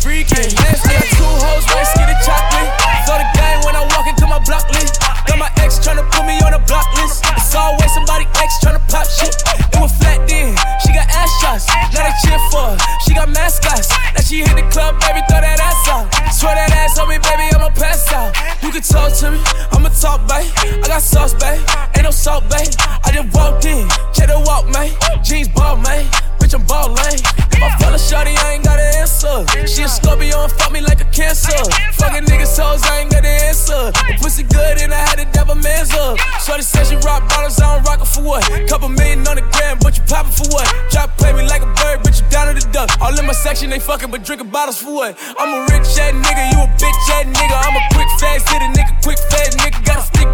[0.00, 0.96] Freaky nasty.
[0.96, 2.70] Got two hoes, right skinny chocolate.
[3.04, 5.00] Throw the game when I walk into my block list.
[5.28, 7.24] Got my ex tryna put me on a block list.
[7.36, 9.36] It's always somebody ex tryna pop shit.
[9.72, 10.56] It was flat then.
[10.80, 11.68] She got ass shots.
[11.92, 12.76] Now they cheer for her.
[13.04, 13.92] She got mascots.
[14.16, 16.08] Now she hit the club, baby, throw that ass out.
[16.32, 18.32] Swear that ass on me, baby, I'ma pass out.
[18.62, 19.40] You can talk to me,
[19.72, 20.48] I'ma talk, babe.
[20.82, 21.60] I got sauce, babe.
[21.94, 22.72] Ain't no salt, babe.
[23.04, 24.90] I just walked in, check the walk, man.
[25.22, 26.08] Jeans ball, man.
[26.50, 27.14] Bitch, I'm ballin'.
[27.54, 29.46] If I fell a shawty, I ain't got an answer.
[29.66, 31.54] She a Scorpio and fuck me like a cancer.
[31.94, 33.94] Fucking niggas hoes, I ain't got an answer.
[33.94, 36.18] The pussy good and I had to devil man's up.
[36.42, 38.42] Shorty said she rock bottles, I don't rock it for what?
[38.68, 40.66] Couple million on the gram, but you poppin' for what?
[40.90, 42.90] Drop play me like a bird, bitch, you down to the duck.
[43.00, 45.18] All in my section, they fucking, but drinking bottles for what?
[45.38, 47.54] I'm a rich ass nigga, you a bitch ass nigga.
[47.62, 49.78] I'm a quick fast hit a nigga, quick fast nigga.
[49.86, 50.26] Got a stick,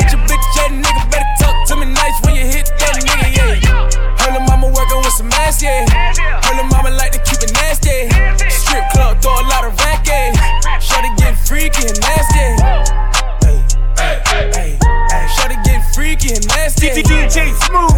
[0.00, 1.02] hit your bitch ass nigga.
[1.12, 3.91] Better talk to me nice when you hit that nigga, yeah.
[5.12, 5.84] With some ass, yeah.
[6.42, 8.08] Heard lil' mama like to keep it nasty.
[8.48, 10.32] Strip club, throw a lot of rack, yeah.
[10.78, 12.48] Shorty get freaky and nasty.
[13.44, 13.60] Hey,
[13.98, 14.22] hey,
[14.54, 15.28] hey, hey.
[15.36, 16.88] Shorty get freaky and nasty.
[16.88, 17.91] DJ Smooth.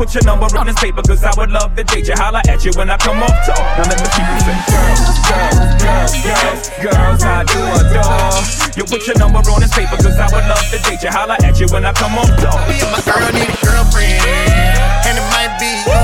[0.00, 2.16] Put your number on this paper, cause I would love to date you.
[2.16, 3.60] Holla at you when I come off top.
[3.76, 8.40] Now let me keep you say, girls, girls, girls, girls, girls, how do adore.
[8.80, 11.12] You put your number on this paper, cause I would love to date you.
[11.12, 12.64] Holla at you when I come off top.
[12.64, 14.24] Me and my girl need a girlfriend,
[15.04, 16.00] and it might be you.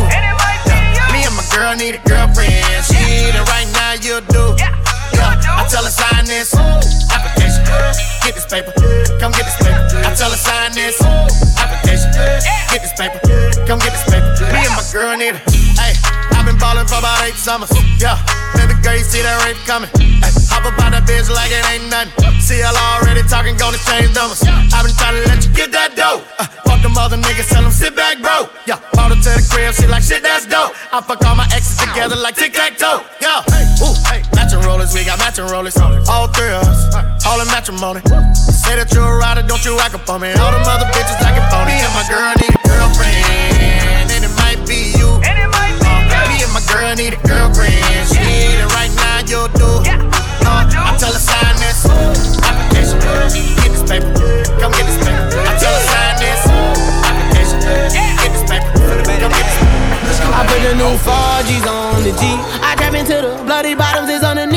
[1.17, 2.53] Me and my girl need a girlfriend.
[2.85, 4.61] She need it right now, you do.
[4.61, 7.65] Yeah, I tell her sign this application.
[8.21, 8.77] Get this paper,
[9.17, 9.89] come get this paper.
[10.05, 11.01] I tell her sign this
[11.57, 12.13] application.
[12.69, 13.17] Get this paper,
[13.67, 14.31] come get this paper.
[14.55, 15.43] Me and my girl need it.
[15.75, 15.93] Hey,
[16.33, 17.69] I've been ballin' for about eight summers.
[17.99, 18.17] Yeah,
[18.55, 19.91] baby girl, you see that rape coming.
[20.23, 22.15] Hey, hop up on that bitch like it ain't nothing.
[22.39, 24.41] See, y'all already talking, gonna change numbers.
[24.47, 26.23] I've been trying to let you get that dough.
[26.39, 28.47] Uh, fuck them other niggas, tell them sit back, bro.
[28.71, 30.71] Yeah, bought to the crib, she like shit, that's dope.
[30.95, 33.03] I fuck all my exes together like tic tac toe.
[33.19, 33.43] Yeah,
[33.83, 35.75] ooh, hey, matching rollers, we got matching rollers.
[36.07, 36.79] All three of us,
[37.27, 38.01] all in matrimony.
[38.39, 40.31] Say that you're a rider, don't you act up on me.
[40.39, 41.75] All them other bitches acting phony.
[41.75, 43.56] Me and my girl need a girlfriend,
[46.77, 47.73] girl need a girlfriend.
[48.09, 49.71] She need it right now, you'll do.
[50.45, 51.89] Uh, I tell her sign this
[52.45, 53.01] application.
[53.01, 54.13] Get this paper,
[54.61, 55.41] come get this paper.
[55.41, 56.43] I tell her sign this
[57.09, 57.59] application.
[57.97, 59.77] Get this paper, come get this paper.
[60.37, 62.23] I put the new 4Gs on the G.
[62.61, 64.56] I trap into the bloody bottoms is underneath.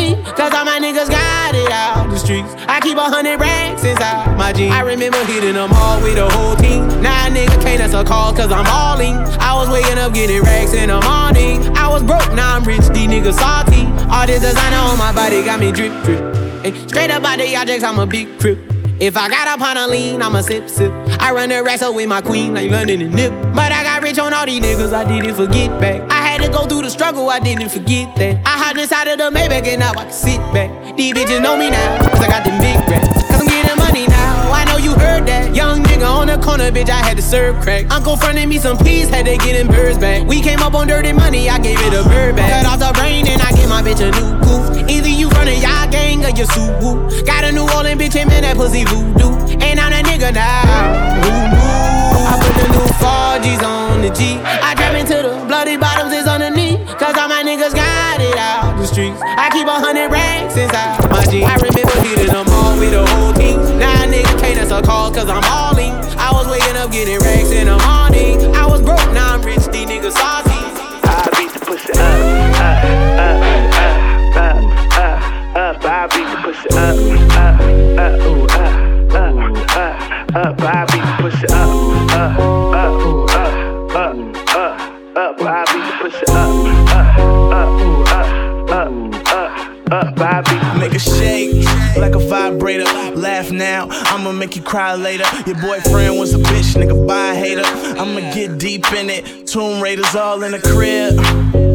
[2.29, 2.53] Streets.
[2.69, 4.71] I keep a hundred racks inside my jeans.
[4.71, 6.85] I remember hitting them all with the whole team.
[7.01, 9.17] Now a nigga can't answer call cause I'm balling.
[9.41, 11.65] I was waking up getting racks in the morning.
[11.75, 13.85] I was broke, now I'm rich, these niggas salty.
[14.13, 16.21] All this designer on my body got me drip, drip.
[16.63, 18.78] Ay, straight up out the objects, I'm a big crip.
[18.99, 20.91] If I got up on a lean, I'ma sip, sip.
[21.21, 23.31] I run the up with my queen like London and Nip.
[23.55, 26.01] But I got rich on all these niggas, I didn't forget back.
[26.11, 28.45] I had to go through the struggle, I didn't forget that.
[28.45, 30.97] I hopped inside of the Maybach and now I can sit back.
[30.97, 33.23] These bitches know me now, cause I got them big racks.
[33.23, 35.55] Cause I'm getting money now, I know you heard that.
[35.55, 37.91] Young nigga on the corner, bitch, I had to serve crack.
[37.91, 40.25] Uncle fronted me some peas, had to get them birds back.
[40.27, 42.63] We came up on dirty money, I gave it a bird back.
[42.63, 44.89] Cut off the brain and I gave my bitch a new goof.
[44.89, 47.25] Either you running y'all gang or you Subaru.
[47.25, 49.29] Got a New Orleans bitch, and that pussy voodoo.
[49.61, 51.19] And I'm that nigga now.
[51.21, 51.59] Who knew?
[52.29, 54.39] I put the new 4Gs on the G.
[54.39, 56.48] I drive into the bloody bottoms is underneath.
[56.99, 59.21] Cause all my niggas got it out the streets.
[59.23, 61.47] I keep a hundred racks inside my jeans.
[61.47, 63.55] I remember hitting them all with the whole team.
[63.79, 65.95] Now a nigga can't answer call cause I'm all in.
[66.19, 68.53] I was waking up getting racks in the morning.
[68.53, 70.59] I was broke, now I'm rich, these niggas salty.
[71.07, 72.03] I beat the pussy up,
[72.59, 72.83] up,
[73.15, 73.39] up,
[73.79, 74.59] up, up,
[74.99, 75.85] up, up.
[75.87, 76.99] I beat the pussy up,
[77.39, 78.59] up, up, up,
[79.15, 79.39] up,
[79.71, 80.59] up, up.
[80.59, 81.71] I beat the pussy up,
[82.11, 84.19] up, up, ooh, up, up,
[84.55, 84.88] up,
[85.19, 85.41] up.
[85.41, 86.49] I beat the pussy up,
[86.95, 87.19] up,
[87.51, 90.19] up, up, up, up.
[90.21, 91.65] I the Make a shake
[91.97, 92.85] like a vibrator.
[93.15, 95.25] Laugh now, I'ma make you cry later.
[95.45, 97.63] Your boyfriend was a bitch, nigga, buy a hater.
[97.99, 99.47] I'ma get deep in it.
[99.47, 101.17] Tomb Raiders all in the crib.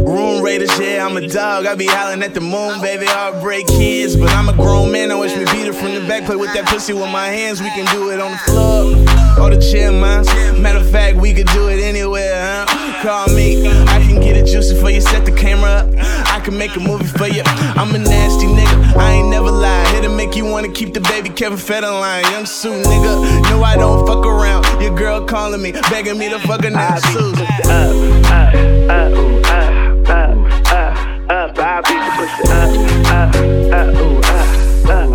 [0.07, 1.67] room raiders, yeah, I'm a dog.
[1.67, 3.07] I be howling at the moon, baby.
[3.07, 5.11] Heartbreak kids, but I'm a grown man.
[5.11, 6.25] I wish me beat it from the back.
[6.25, 7.61] Play with that pussy with my hands.
[7.61, 10.25] We can do it on the floor or the chair, man.
[10.63, 12.84] Matter of fact, we could do it anywhere, huh?
[13.05, 15.03] Call me, I can get it juicy for you.
[15.03, 15.89] Set the camera up,
[16.33, 17.43] I can make a movie for you.
[17.45, 19.87] I'm a nasty nigga, I ain't never lie.
[19.93, 22.23] Here to make you wanna keep the baby Kevin Federline.
[22.31, 23.43] Young Sue, nigga.
[23.51, 24.65] No, I don't fuck around.
[24.81, 27.47] Your girl calling me, begging me to fuck her now, Susan.
[27.65, 27.93] Up,
[28.33, 28.55] up,
[28.89, 30.33] up, ooh, up, up,
[30.73, 30.97] up,
[31.31, 31.59] up.
[31.59, 32.73] I beat the pussy up,
[33.13, 33.37] up,
[33.71, 34.49] up, ooh, up,
[34.89, 35.13] up,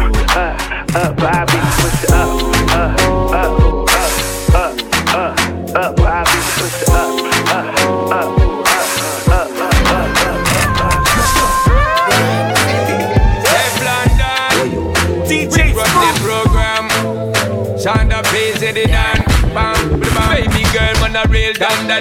[0.93, 1.19] up, up.
[1.23, 2.29] I beat the pussy up,
[2.69, 3.01] up,
[3.33, 4.13] up, ooh, up,
[4.53, 4.77] up,
[5.15, 5.33] up,
[5.75, 5.99] up.
[5.99, 7.18] I beat the pussy up,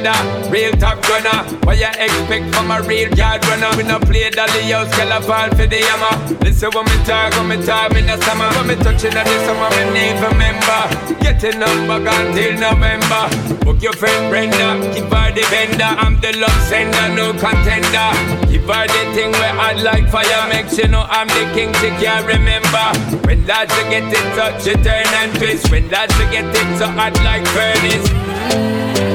[0.00, 1.44] dada, real top gunner.
[1.64, 3.70] What you expect from a real yard runner?
[3.76, 6.14] We no play dolly house, girl a fall for the hammer.
[6.44, 8.48] Listen when me talk, when me talk, in no summer.
[8.56, 10.80] When me touching on this summer, me need remember.
[11.20, 13.64] Getting on back until November.
[13.64, 15.84] Book your friend Brenda, give her the vendor.
[15.84, 18.10] I'm the love sender, no contender.
[18.50, 21.72] Give her the thing where I like fire, make sure know I'm the king.
[21.80, 22.86] She can't remember.
[23.26, 25.70] When lads get it touch, she turn and twist.
[25.70, 29.07] When lads get it so hot like furnace.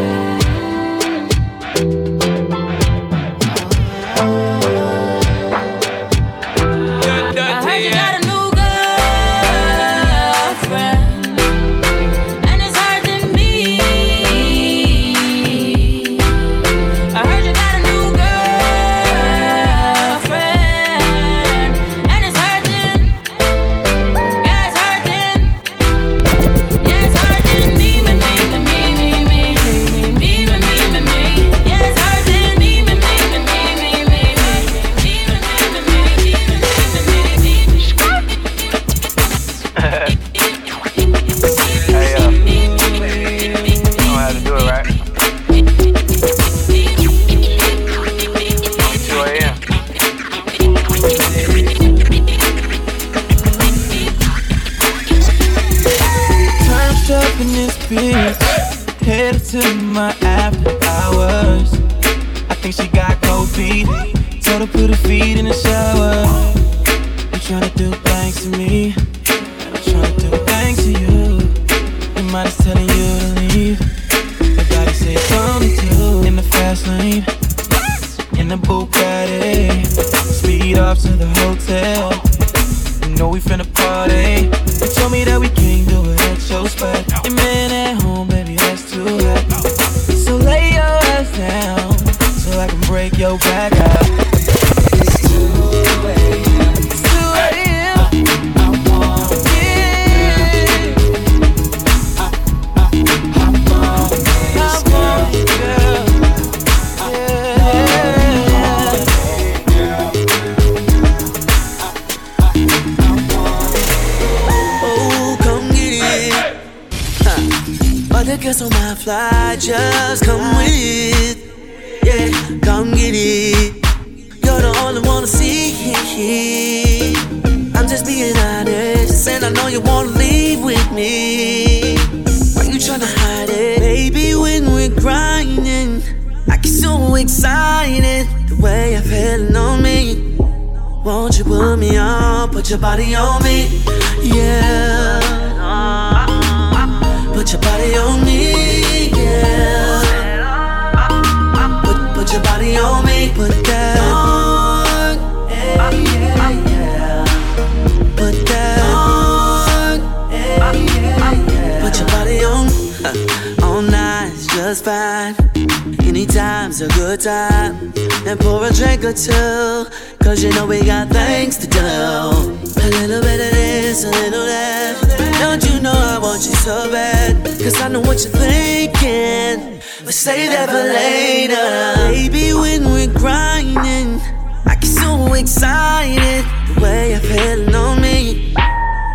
[169.04, 169.86] Or two.
[170.24, 171.80] Cause you know we got things to do.
[171.80, 174.96] A little bit of this, a little that.
[175.40, 177.44] Don't you know I want you so bad?
[177.62, 179.82] Cause I know what you're thinking.
[180.06, 181.96] But save that for later.
[182.12, 184.22] Baby, when we're grinding,
[184.66, 186.46] I get so excited.
[186.76, 188.54] The way you're feeling on me.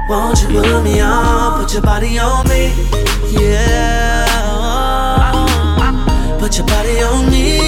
[0.08, 1.62] Won't you put me on?
[1.62, 2.72] Put your body on me.
[3.30, 4.26] Yeah.
[6.38, 7.67] Put your body on me.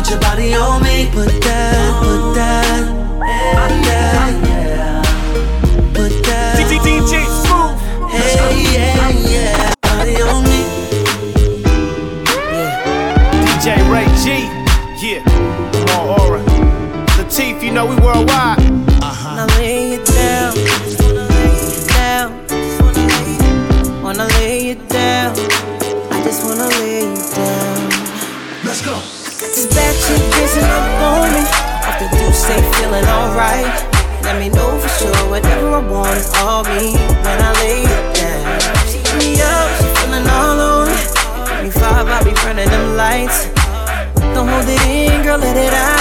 [0.00, 2.88] Put your body on me, put that, put that,
[3.52, 5.04] put that,
[5.92, 6.56] put that.
[6.56, 7.76] DJ Smooth.
[8.10, 10.60] Hey yeah yeah, body on me.
[12.24, 12.80] Yeah.
[13.44, 14.26] DJ Ray G.
[15.06, 15.22] Yeah,
[15.84, 16.40] come on Aura.
[17.18, 18.59] Latif, you know we worldwide.
[32.90, 33.70] Feeling alright.
[34.22, 37.84] Let me know for sure whatever I want is all me when I lay
[38.18, 38.58] down.
[38.90, 40.88] She me up, she feeling all on.
[41.46, 43.46] Give me five, I'll be burning them lights.
[44.34, 45.99] Don't hold it in, girl, let it out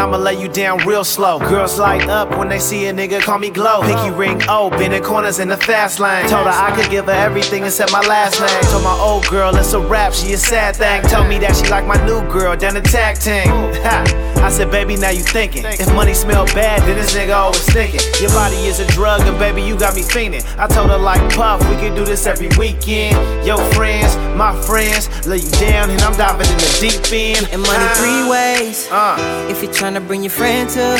[0.00, 1.38] and I'ma lay you down real slow.
[1.38, 3.82] Girls light up when they see a nigga call me glow.
[3.82, 6.26] Pinky ring O, bending corners in the fast lane.
[6.28, 8.62] Told her I could give her everything except my last name.
[8.72, 11.02] Told my old girl it's a rap, she a sad thing.
[11.02, 13.48] Told me that she like my new girl down the tag team.
[13.84, 14.30] Ha.
[14.40, 15.64] I said, baby, now you thinking.
[15.66, 18.00] If money smell bad, then this nigga always thinking.
[18.20, 20.42] Your body is a drug, and baby, you got me fiending.
[20.58, 23.16] I told her like Puff, we can do this every weekend.
[23.46, 27.48] Your friends, my friends, lay you down, and I'm diving in the deep end.
[27.52, 28.88] And money three ways.
[28.90, 29.46] Uh.
[29.50, 30.98] If you're trying to bring your friend to,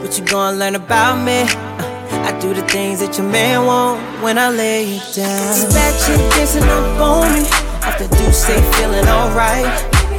[0.00, 1.42] what you gonna learn about me?
[1.42, 5.52] Uh, I do the things that your man want when I lay it down.
[5.52, 7.44] This bad chick dancing up on me.
[8.00, 9.68] The do say feeling alright.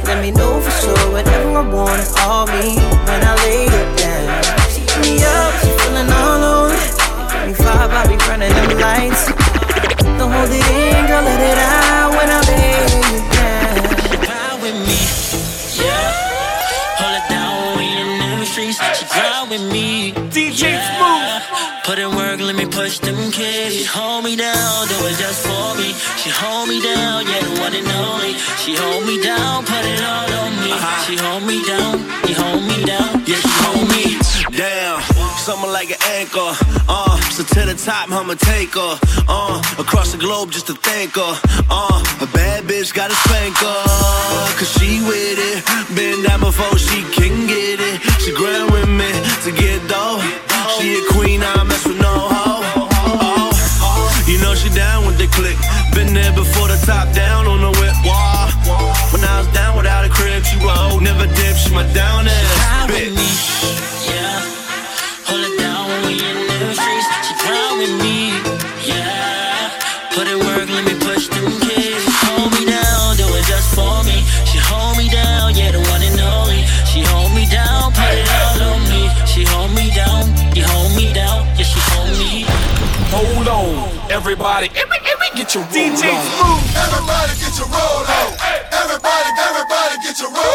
[0.06, 3.88] Let me know for sure whatever I want is all me when I lay it
[3.98, 4.30] down.
[4.70, 6.92] She hit me up, she feeling all on it.
[7.32, 9.26] Give me five, I'll be running them lights.
[10.18, 11.81] Don't hold it in, girl, let it out
[19.52, 21.84] with me, DJ Smooth.
[21.84, 23.74] Put in work, let me push them kids.
[23.74, 25.92] She hold me down, do it just for me.
[26.20, 28.32] She hold me down, yeah, the one and only.
[28.62, 30.72] She hold me down, put it all on me.
[31.04, 34.02] She hold me down, he hold me down, yeah, she hold me
[34.56, 35.00] Damn,
[35.38, 36.52] something like an anchor.
[36.88, 38.98] Uh, so to the top, I'ma take her.
[39.26, 41.34] Uh, across the globe just to thank her.
[41.70, 43.82] Uh, a bad bitch got a spank her.
[44.58, 45.96] Cause she with it.
[45.96, 48.11] Been down before she can get it.
[48.22, 49.10] She grind with me
[49.42, 50.20] to get dough.
[50.78, 52.88] She a queen, I mess with no hoe.
[53.82, 55.58] Oh, you know she down with the click.
[55.92, 57.94] Been there before the top down on the whip.
[58.06, 58.46] Wah.
[59.10, 61.00] When I was down without a crib, she roll.
[61.00, 63.91] Never dip, she my down ass bitch.
[84.32, 84.68] Everybody.
[84.72, 86.24] Every, every, get your DJ on.
[86.24, 86.64] Smooth.
[86.72, 88.32] Everybody get your roll on.
[88.72, 90.51] Everybody, everybody get your roll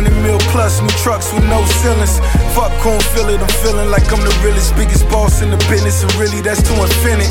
[0.00, 2.24] Hundred mil plus, new trucks with no ceilings.
[2.56, 6.00] Fuck don't feel it, I'm feeling like I'm the realest, biggest boss in the business,
[6.00, 7.28] and really that's too infinite.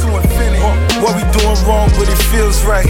[1.01, 2.85] What we doing wrong, but it feels right.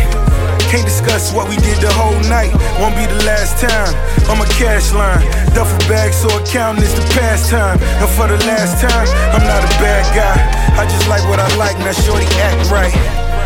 [0.67, 2.51] Can't discuss what we did the whole night.
[2.83, 3.95] Won't be the last time.
[4.27, 5.23] I'm a cash line.
[5.55, 7.79] Duffel bag, so accounting is the pastime.
[7.79, 10.35] And for the last time, I'm not a bad guy.
[10.75, 12.91] I just like what I like, now shorty act right.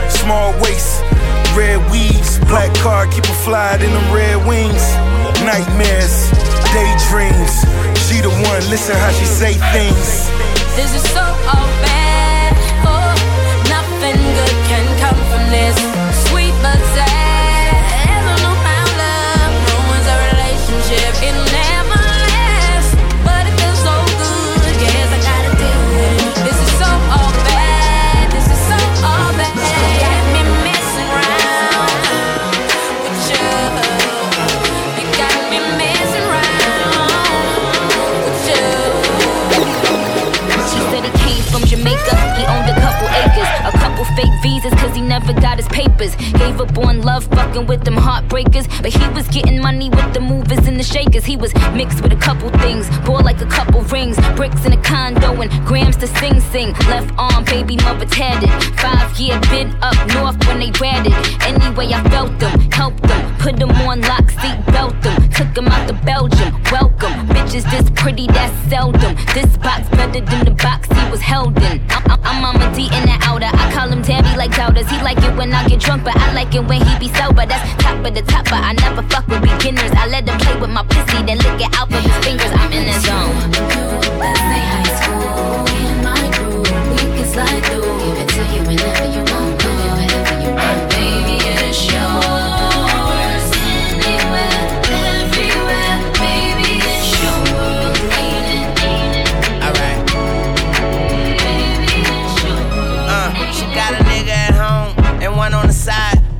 [0.09, 1.05] Small waist,
[1.53, 4.81] red weaves, black car, keep a fly in them red wings.
[5.43, 6.31] Nightmares,
[6.71, 7.67] daydreams.
[8.07, 10.31] She the one, listen how she say things.
[10.75, 12.55] This is so all bad.
[12.87, 13.11] Oh,
[13.67, 15.75] nothing good can come from this.
[16.29, 17.75] Sweet but sad.
[18.07, 21.11] Ever know how love ruins a relationship?
[21.27, 21.52] It'll
[45.23, 45.67] visas, cause he never got his
[46.11, 48.67] Gave up on love, fucking with them heartbreakers.
[48.81, 51.23] But he was getting money with the movers and the shakers.
[51.23, 54.81] He was mixed with a couple things, bought like a couple rings, bricks in a
[54.81, 56.73] condo, and grams to sing sing.
[56.91, 58.51] Left arm, baby mother tatted.
[58.79, 61.13] Five year bid up north when they ratted.
[61.43, 65.67] Anyway, I felt them, helped them, put them on lock, seat belt them, took them
[65.67, 66.51] out to Belgium.
[66.71, 69.15] Welcome, bitches this pretty, that's seldom.
[69.33, 71.79] This box better than the box he was held in.
[72.33, 73.51] I'm, I'm, D in the outer.
[73.53, 74.89] I call him Tabby like doubters.
[74.89, 77.45] He like it when I get drunk, but I like it when he be sober.
[77.45, 79.91] That's top of the top, but I never fuck with beginners.
[79.91, 82.51] I let him play with my pussy, then lick it out with his fingers.
[82.53, 83.33] I'm in the zone.
[86.89, 87.81] We can slide through.
[88.01, 89.32] Give it to you whenever you want.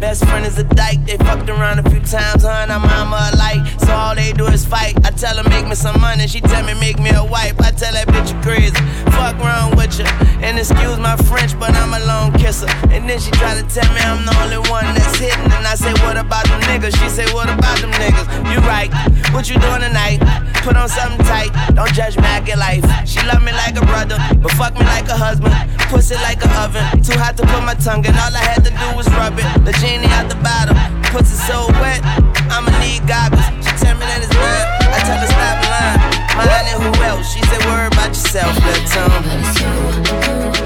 [0.03, 0.99] Best friend is a dyke.
[1.05, 2.67] They fucked around a few times, huh?
[2.67, 3.63] And I'm mama alike.
[3.79, 4.99] So all they do is fight.
[5.07, 6.27] I tell her make me some money.
[6.27, 7.55] She tell me make me a wife.
[7.61, 8.75] I tell that bitch you crazy.
[9.15, 10.05] Fuck wrong with you.
[10.43, 12.67] And excuse my French, but I'm a lone kisser.
[12.91, 15.39] And then she try to tell me I'm the only one that's hitting.
[15.55, 16.99] And I say, what about them niggas?
[16.99, 18.27] She say, what about them niggas?
[18.51, 18.91] You right.
[19.31, 20.19] What you doing tonight?
[20.67, 21.55] Put on something tight.
[21.79, 22.83] Don't judge me, I get life.
[23.07, 25.55] She love me like a brother, but fuck me like a husband.
[25.87, 26.83] Pussy like an oven.
[27.03, 28.15] Too hot to put my tongue in.
[28.15, 29.45] All I had to do was rub it.
[29.65, 30.75] The genie out the bottom.
[31.11, 32.01] Pussy so wet.
[32.49, 33.45] I'ma need goggles.
[33.65, 34.65] She tell me that it's bad.
[34.89, 36.01] I tell her stop lying.
[36.37, 37.31] Mine and who else?
[37.31, 39.21] She said, worry about yourself, little Tom.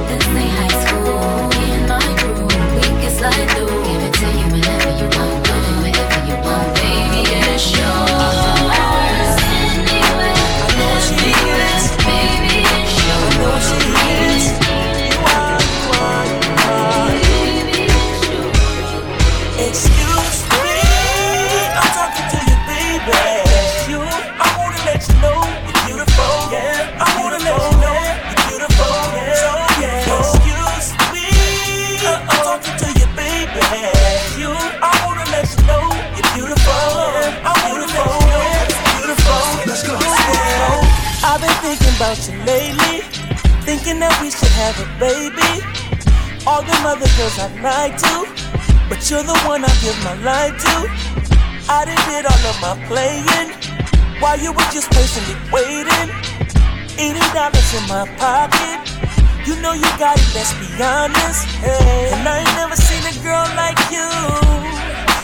[0.08, 2.52] Let's say high school, we in my group.
[2.76, 3.67] We can slide through.
[41.98, 43.02] About you lately,
[43.66, 45.66] thinking that we should have a baby.
[46.46, 48.16] All them other girls I'd like to,
[48.86, 50.76] but you're the one I give my life to.
[51.66, 53.50] I done did all of my playing
[54.22, 56.08] while you were just patiently waiting.
[57.02, 58.78] Eighty dollars in my pocket.
[59.50, 61.50] You know you got it, let's be honest.
[61.66, 62.14] Hey.
[62.14, 64.06] And I ain't never seen a girl like you.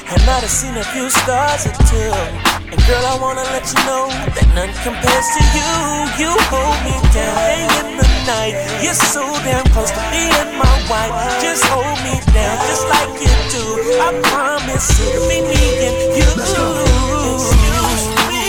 [0.10, 2.53] And I done seen a few stars or two.
[2.84, 5.72] Girl, I wanna let you know that none compares to you.
[6.20, 8.60] You hold me down in the night.
[8.84, 11.16] You're so damn close to being my wife.
[11.40, 13.64] Just hold me down, just like you do.
[14.04, 16.28] I promise it'll be me and you.
[16.28, 18.44] Excuse me,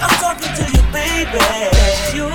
[0.00, 1.44] I'm talking to you, baby.
[2.16, 2.32] You,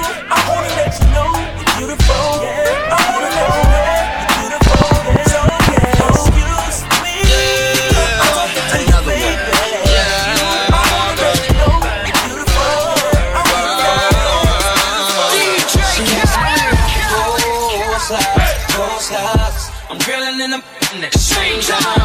[21.37, 21.98] at the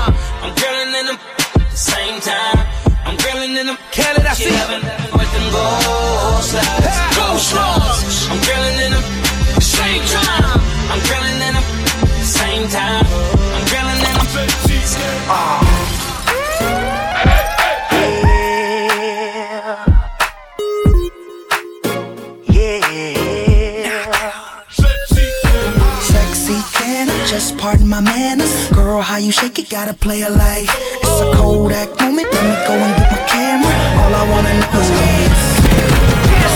[29.24, 30.68] you shake it, gotta play it like
[31.00, 32.28] it's a Kodak moment.
[32.28, 33.72] Let me go and get my camera.
[34.04, 34.88] All I wanna know is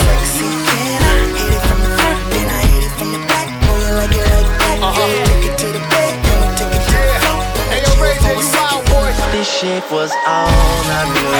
[0.04, 3.48] sexy, can I hit it from the front, then I hit it from the back?
[3.64, 4.76] Boy, you like it like that?
[4.76, 5.08] Yeah, uh-huh.
[5.32, 7.40] take it to the bed, then take it to the floor.
[7.72, 9.08] Hey, yo, Ray J, you wild boy.
[9.32, 11.32] This shit was all I knew.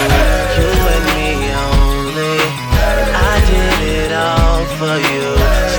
[0.57, 1.29] You and me
[1.69, 2.41] only.
[3.13, 5.78] I did it all for you.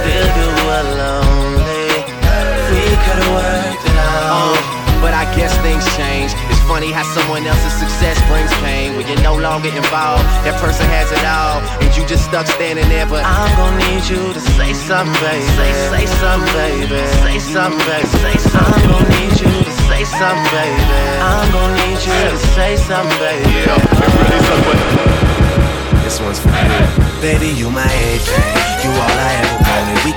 [5.36, 6.32] Guess things change.
[6.50, 8.96] It's funny how someone else's success brings pain.
[8.96, 12.88] When you're no longer involved, that person has it all, and you just stuck standing
[12.88, 13.06] there.
[13.06, 15.46] But I'm gonna need you to say something, baby.
[15.58, 17.00] Say, say something, baby.
[17.22, 18.08] Say something, baby.
[18.22, 18.70] Say something.
[18.70, 20.84] I'm gonna need you to say something, baby.
[21.22, 23.50] I'm gonna need you to say something, baby.
[23.50, 23.78] Yeah,
[24.18, 26.04] really something.
[26.04, 27.20] This one's for you.
[27.20, 28.59] Baby, you my everything.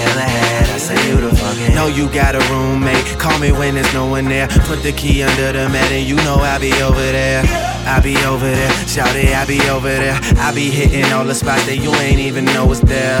[0.00, 0.68] had.
[0.70, 1.74] I say you the fucking.
[1.74, 3.04] Know you got a roommate.
[3.18, 4.48] Call me when there's no one there.
[4.66, 7.42] Put the key under the mat and you know I'll be over there.
[7.86, 8.70] I be over there.
[8.86, 10.18] Shout it, I be over there.
[10.36, 13.20] I be hitting all the spots that you ain't even know is there.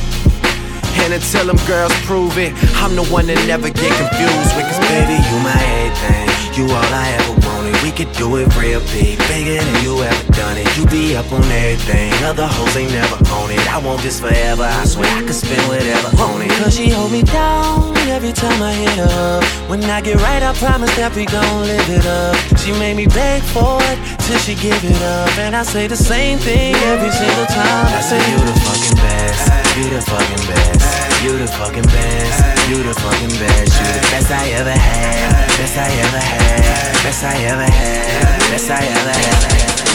[1.03, 4.65] And until them girls prove it, I'm the one that never get confused with.
[4.67, 6.27] Cause baby, you my everything.
[6.57, 7.79] You all I ever wanted.
[7.81, 10.67] We could do it real big, bigger than you ever done it.
[10.77, 12.11] You be up on everything.
[12.23, 13.63] Other hoes ain't never on it.
[13.71, 14.63] I want this forever.
[14.63, 16.51] I swear I could spend whatever on it.
[16.59, 19.43] Cause she hold me down every time I hit up.
[19.69, 22.35] When I get right, I promise that we gon' live it up.
[22.59, 23.97] She made me beg for it
[24.27, 25.31] till she give it up.
[25.39, 27.87] And I say the same thing every single time.
[27.95, 29.77] I say you the fucking best.
[29.77, 31.23] You the fucking best.
[31.23, 32.69] You the fucking best.
[32.69, 33.73] You the fucking best.
[33.79, 35.47] You the best I ever had.
[35.57, 37.03] Best I ever had.
[37.03, 38.39] Best I ever had.
[38.51, 39.41] Best I ever had.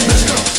[0.09, 0.56] Let's go.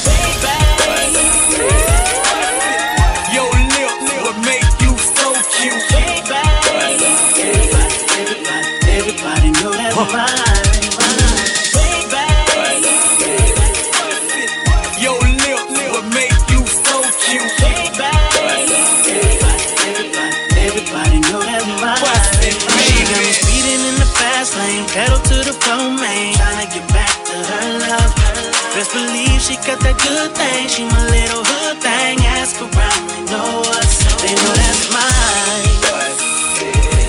[30.03, 30.67] Good thing.
[30.69, 32.19] She my little hood thing.
[32.25, 33.93] Ask around, they know us.
[34.21, 35.65] They know that's mine.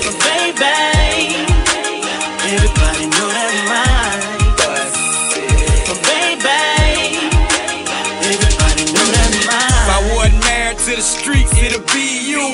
[0.05, 1.35] But baby,
[2.49, 4.21] everybody know that's mine.
[5.87, 7.29] But baby,
[8.25, 9.83] everybody know that's mine.
[9.83, 12.45] If I wasn't married to the streets, it'll be you.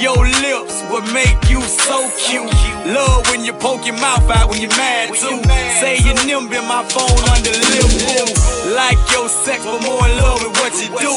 [0.00, 2.57] Your lips would make you so cute.
[2.88, 5.36] Love when you poke your mouth out when you're mad too.
[5.76, 8.72] Say your nimble in my phone under the lip woo.
[8.72, 11.12] Like your sex, but more in love with what you do.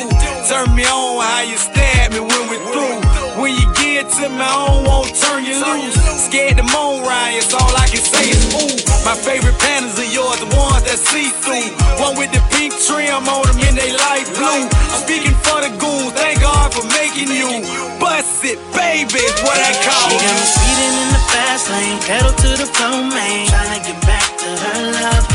[0.51, 2.99] Turn me on how you stab me when we're through.
[3.39, 5.95] When you get to me, I don't want turn you loose.
[6.27, 8.75] Scared to moan, Ryan, it's all I can say is ooh.
[9.07, 11.71] My favorite panties are yours, the ones that see through.
[12.03, 14.67] One with the pink trim on them and they light blue.
[15.07, 17.63] Speaking for the goons, thank God for making you.
[17.97, 22.33] Bust it, baby, what I call She got me speeding in the fast lane, pedal
[22.33, 23.47] to the floor, man.
[23.47, 25.25] Tryna get back to her love.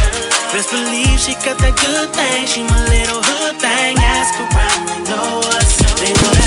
[0.53, 2.47] Best believe she got that good thing.
[2.47, 3.97] She my little hood thing.
[3.99, 6.01] Ask around, they know us.
[6.01, 6.46] They know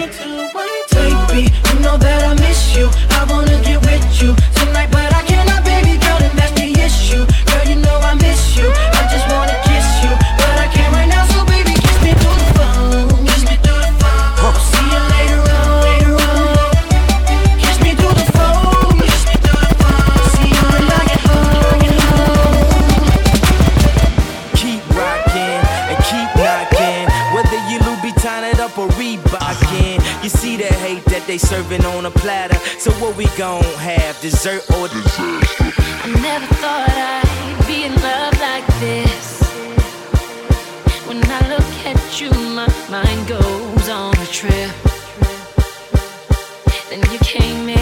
[0.00, 0.41] straight.
[28.22, 30.22] tying it up or Reebokin.
[30.22, 32.54] You see the hate that they serving on a platter.
[32.78, 35.72] So what we gon' have, dessert or disaster?
[36.04, 39.42] I never thought I'd be in love like this.
[41.08, 44.70] When I look at you, my mind goes on a trip.
[46.90, 47.81] Then you came in.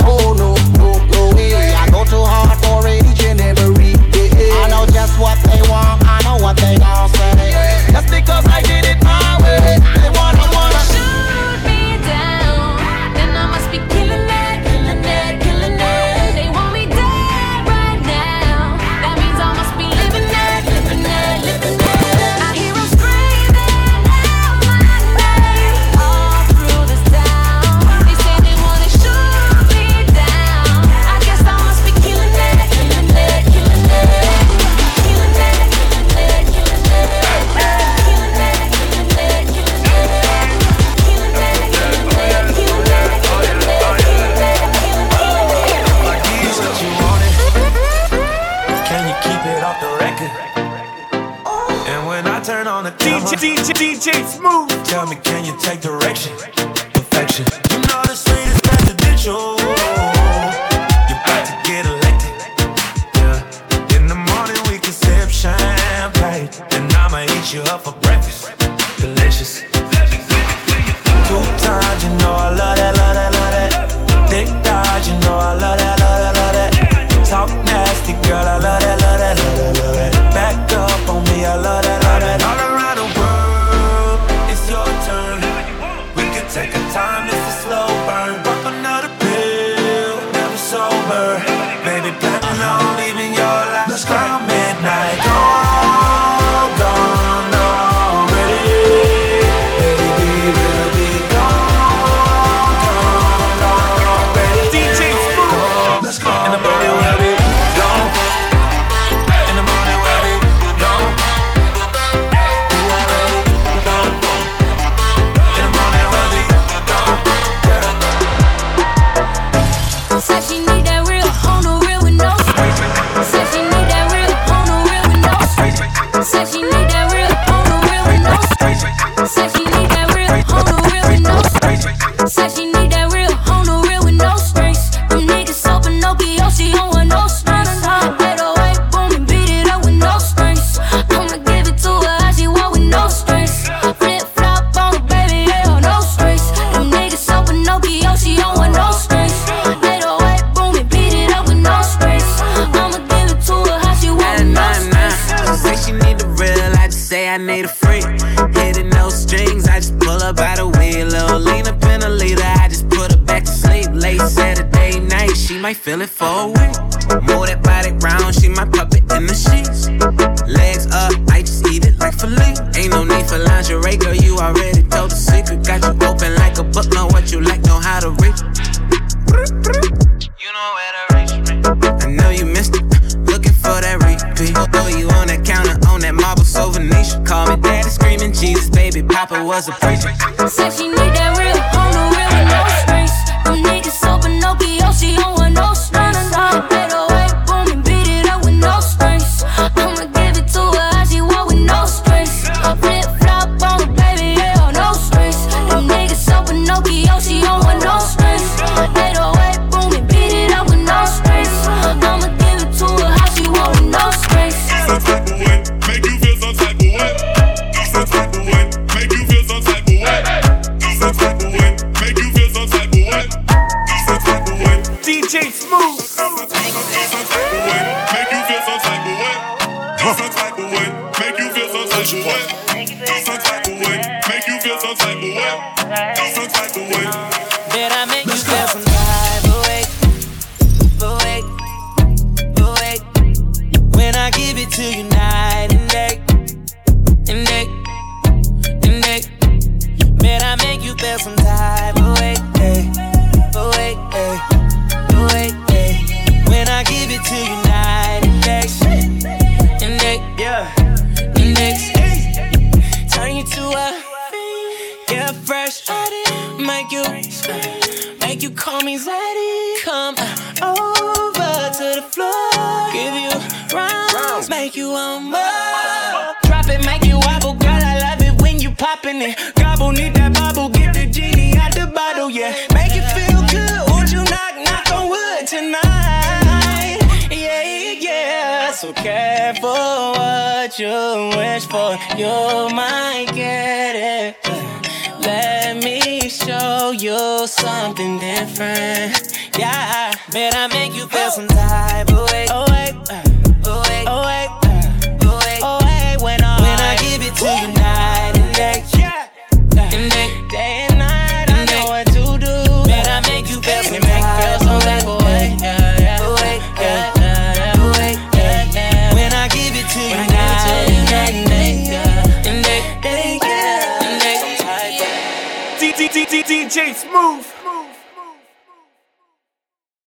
[184.41, 184.53] baby.
[184.71, 187.25] Throw you on that counter, on that marble so Venetian.
[187.25, 189.03] Call me daddy, screaming Jesus, baby.
[189.03, 190.13] Papa was a preacher.
[190.47, 193.17] Said she need that real, on the real, no streets.
[193.45, 195.40] Them niggas open, no PO, she on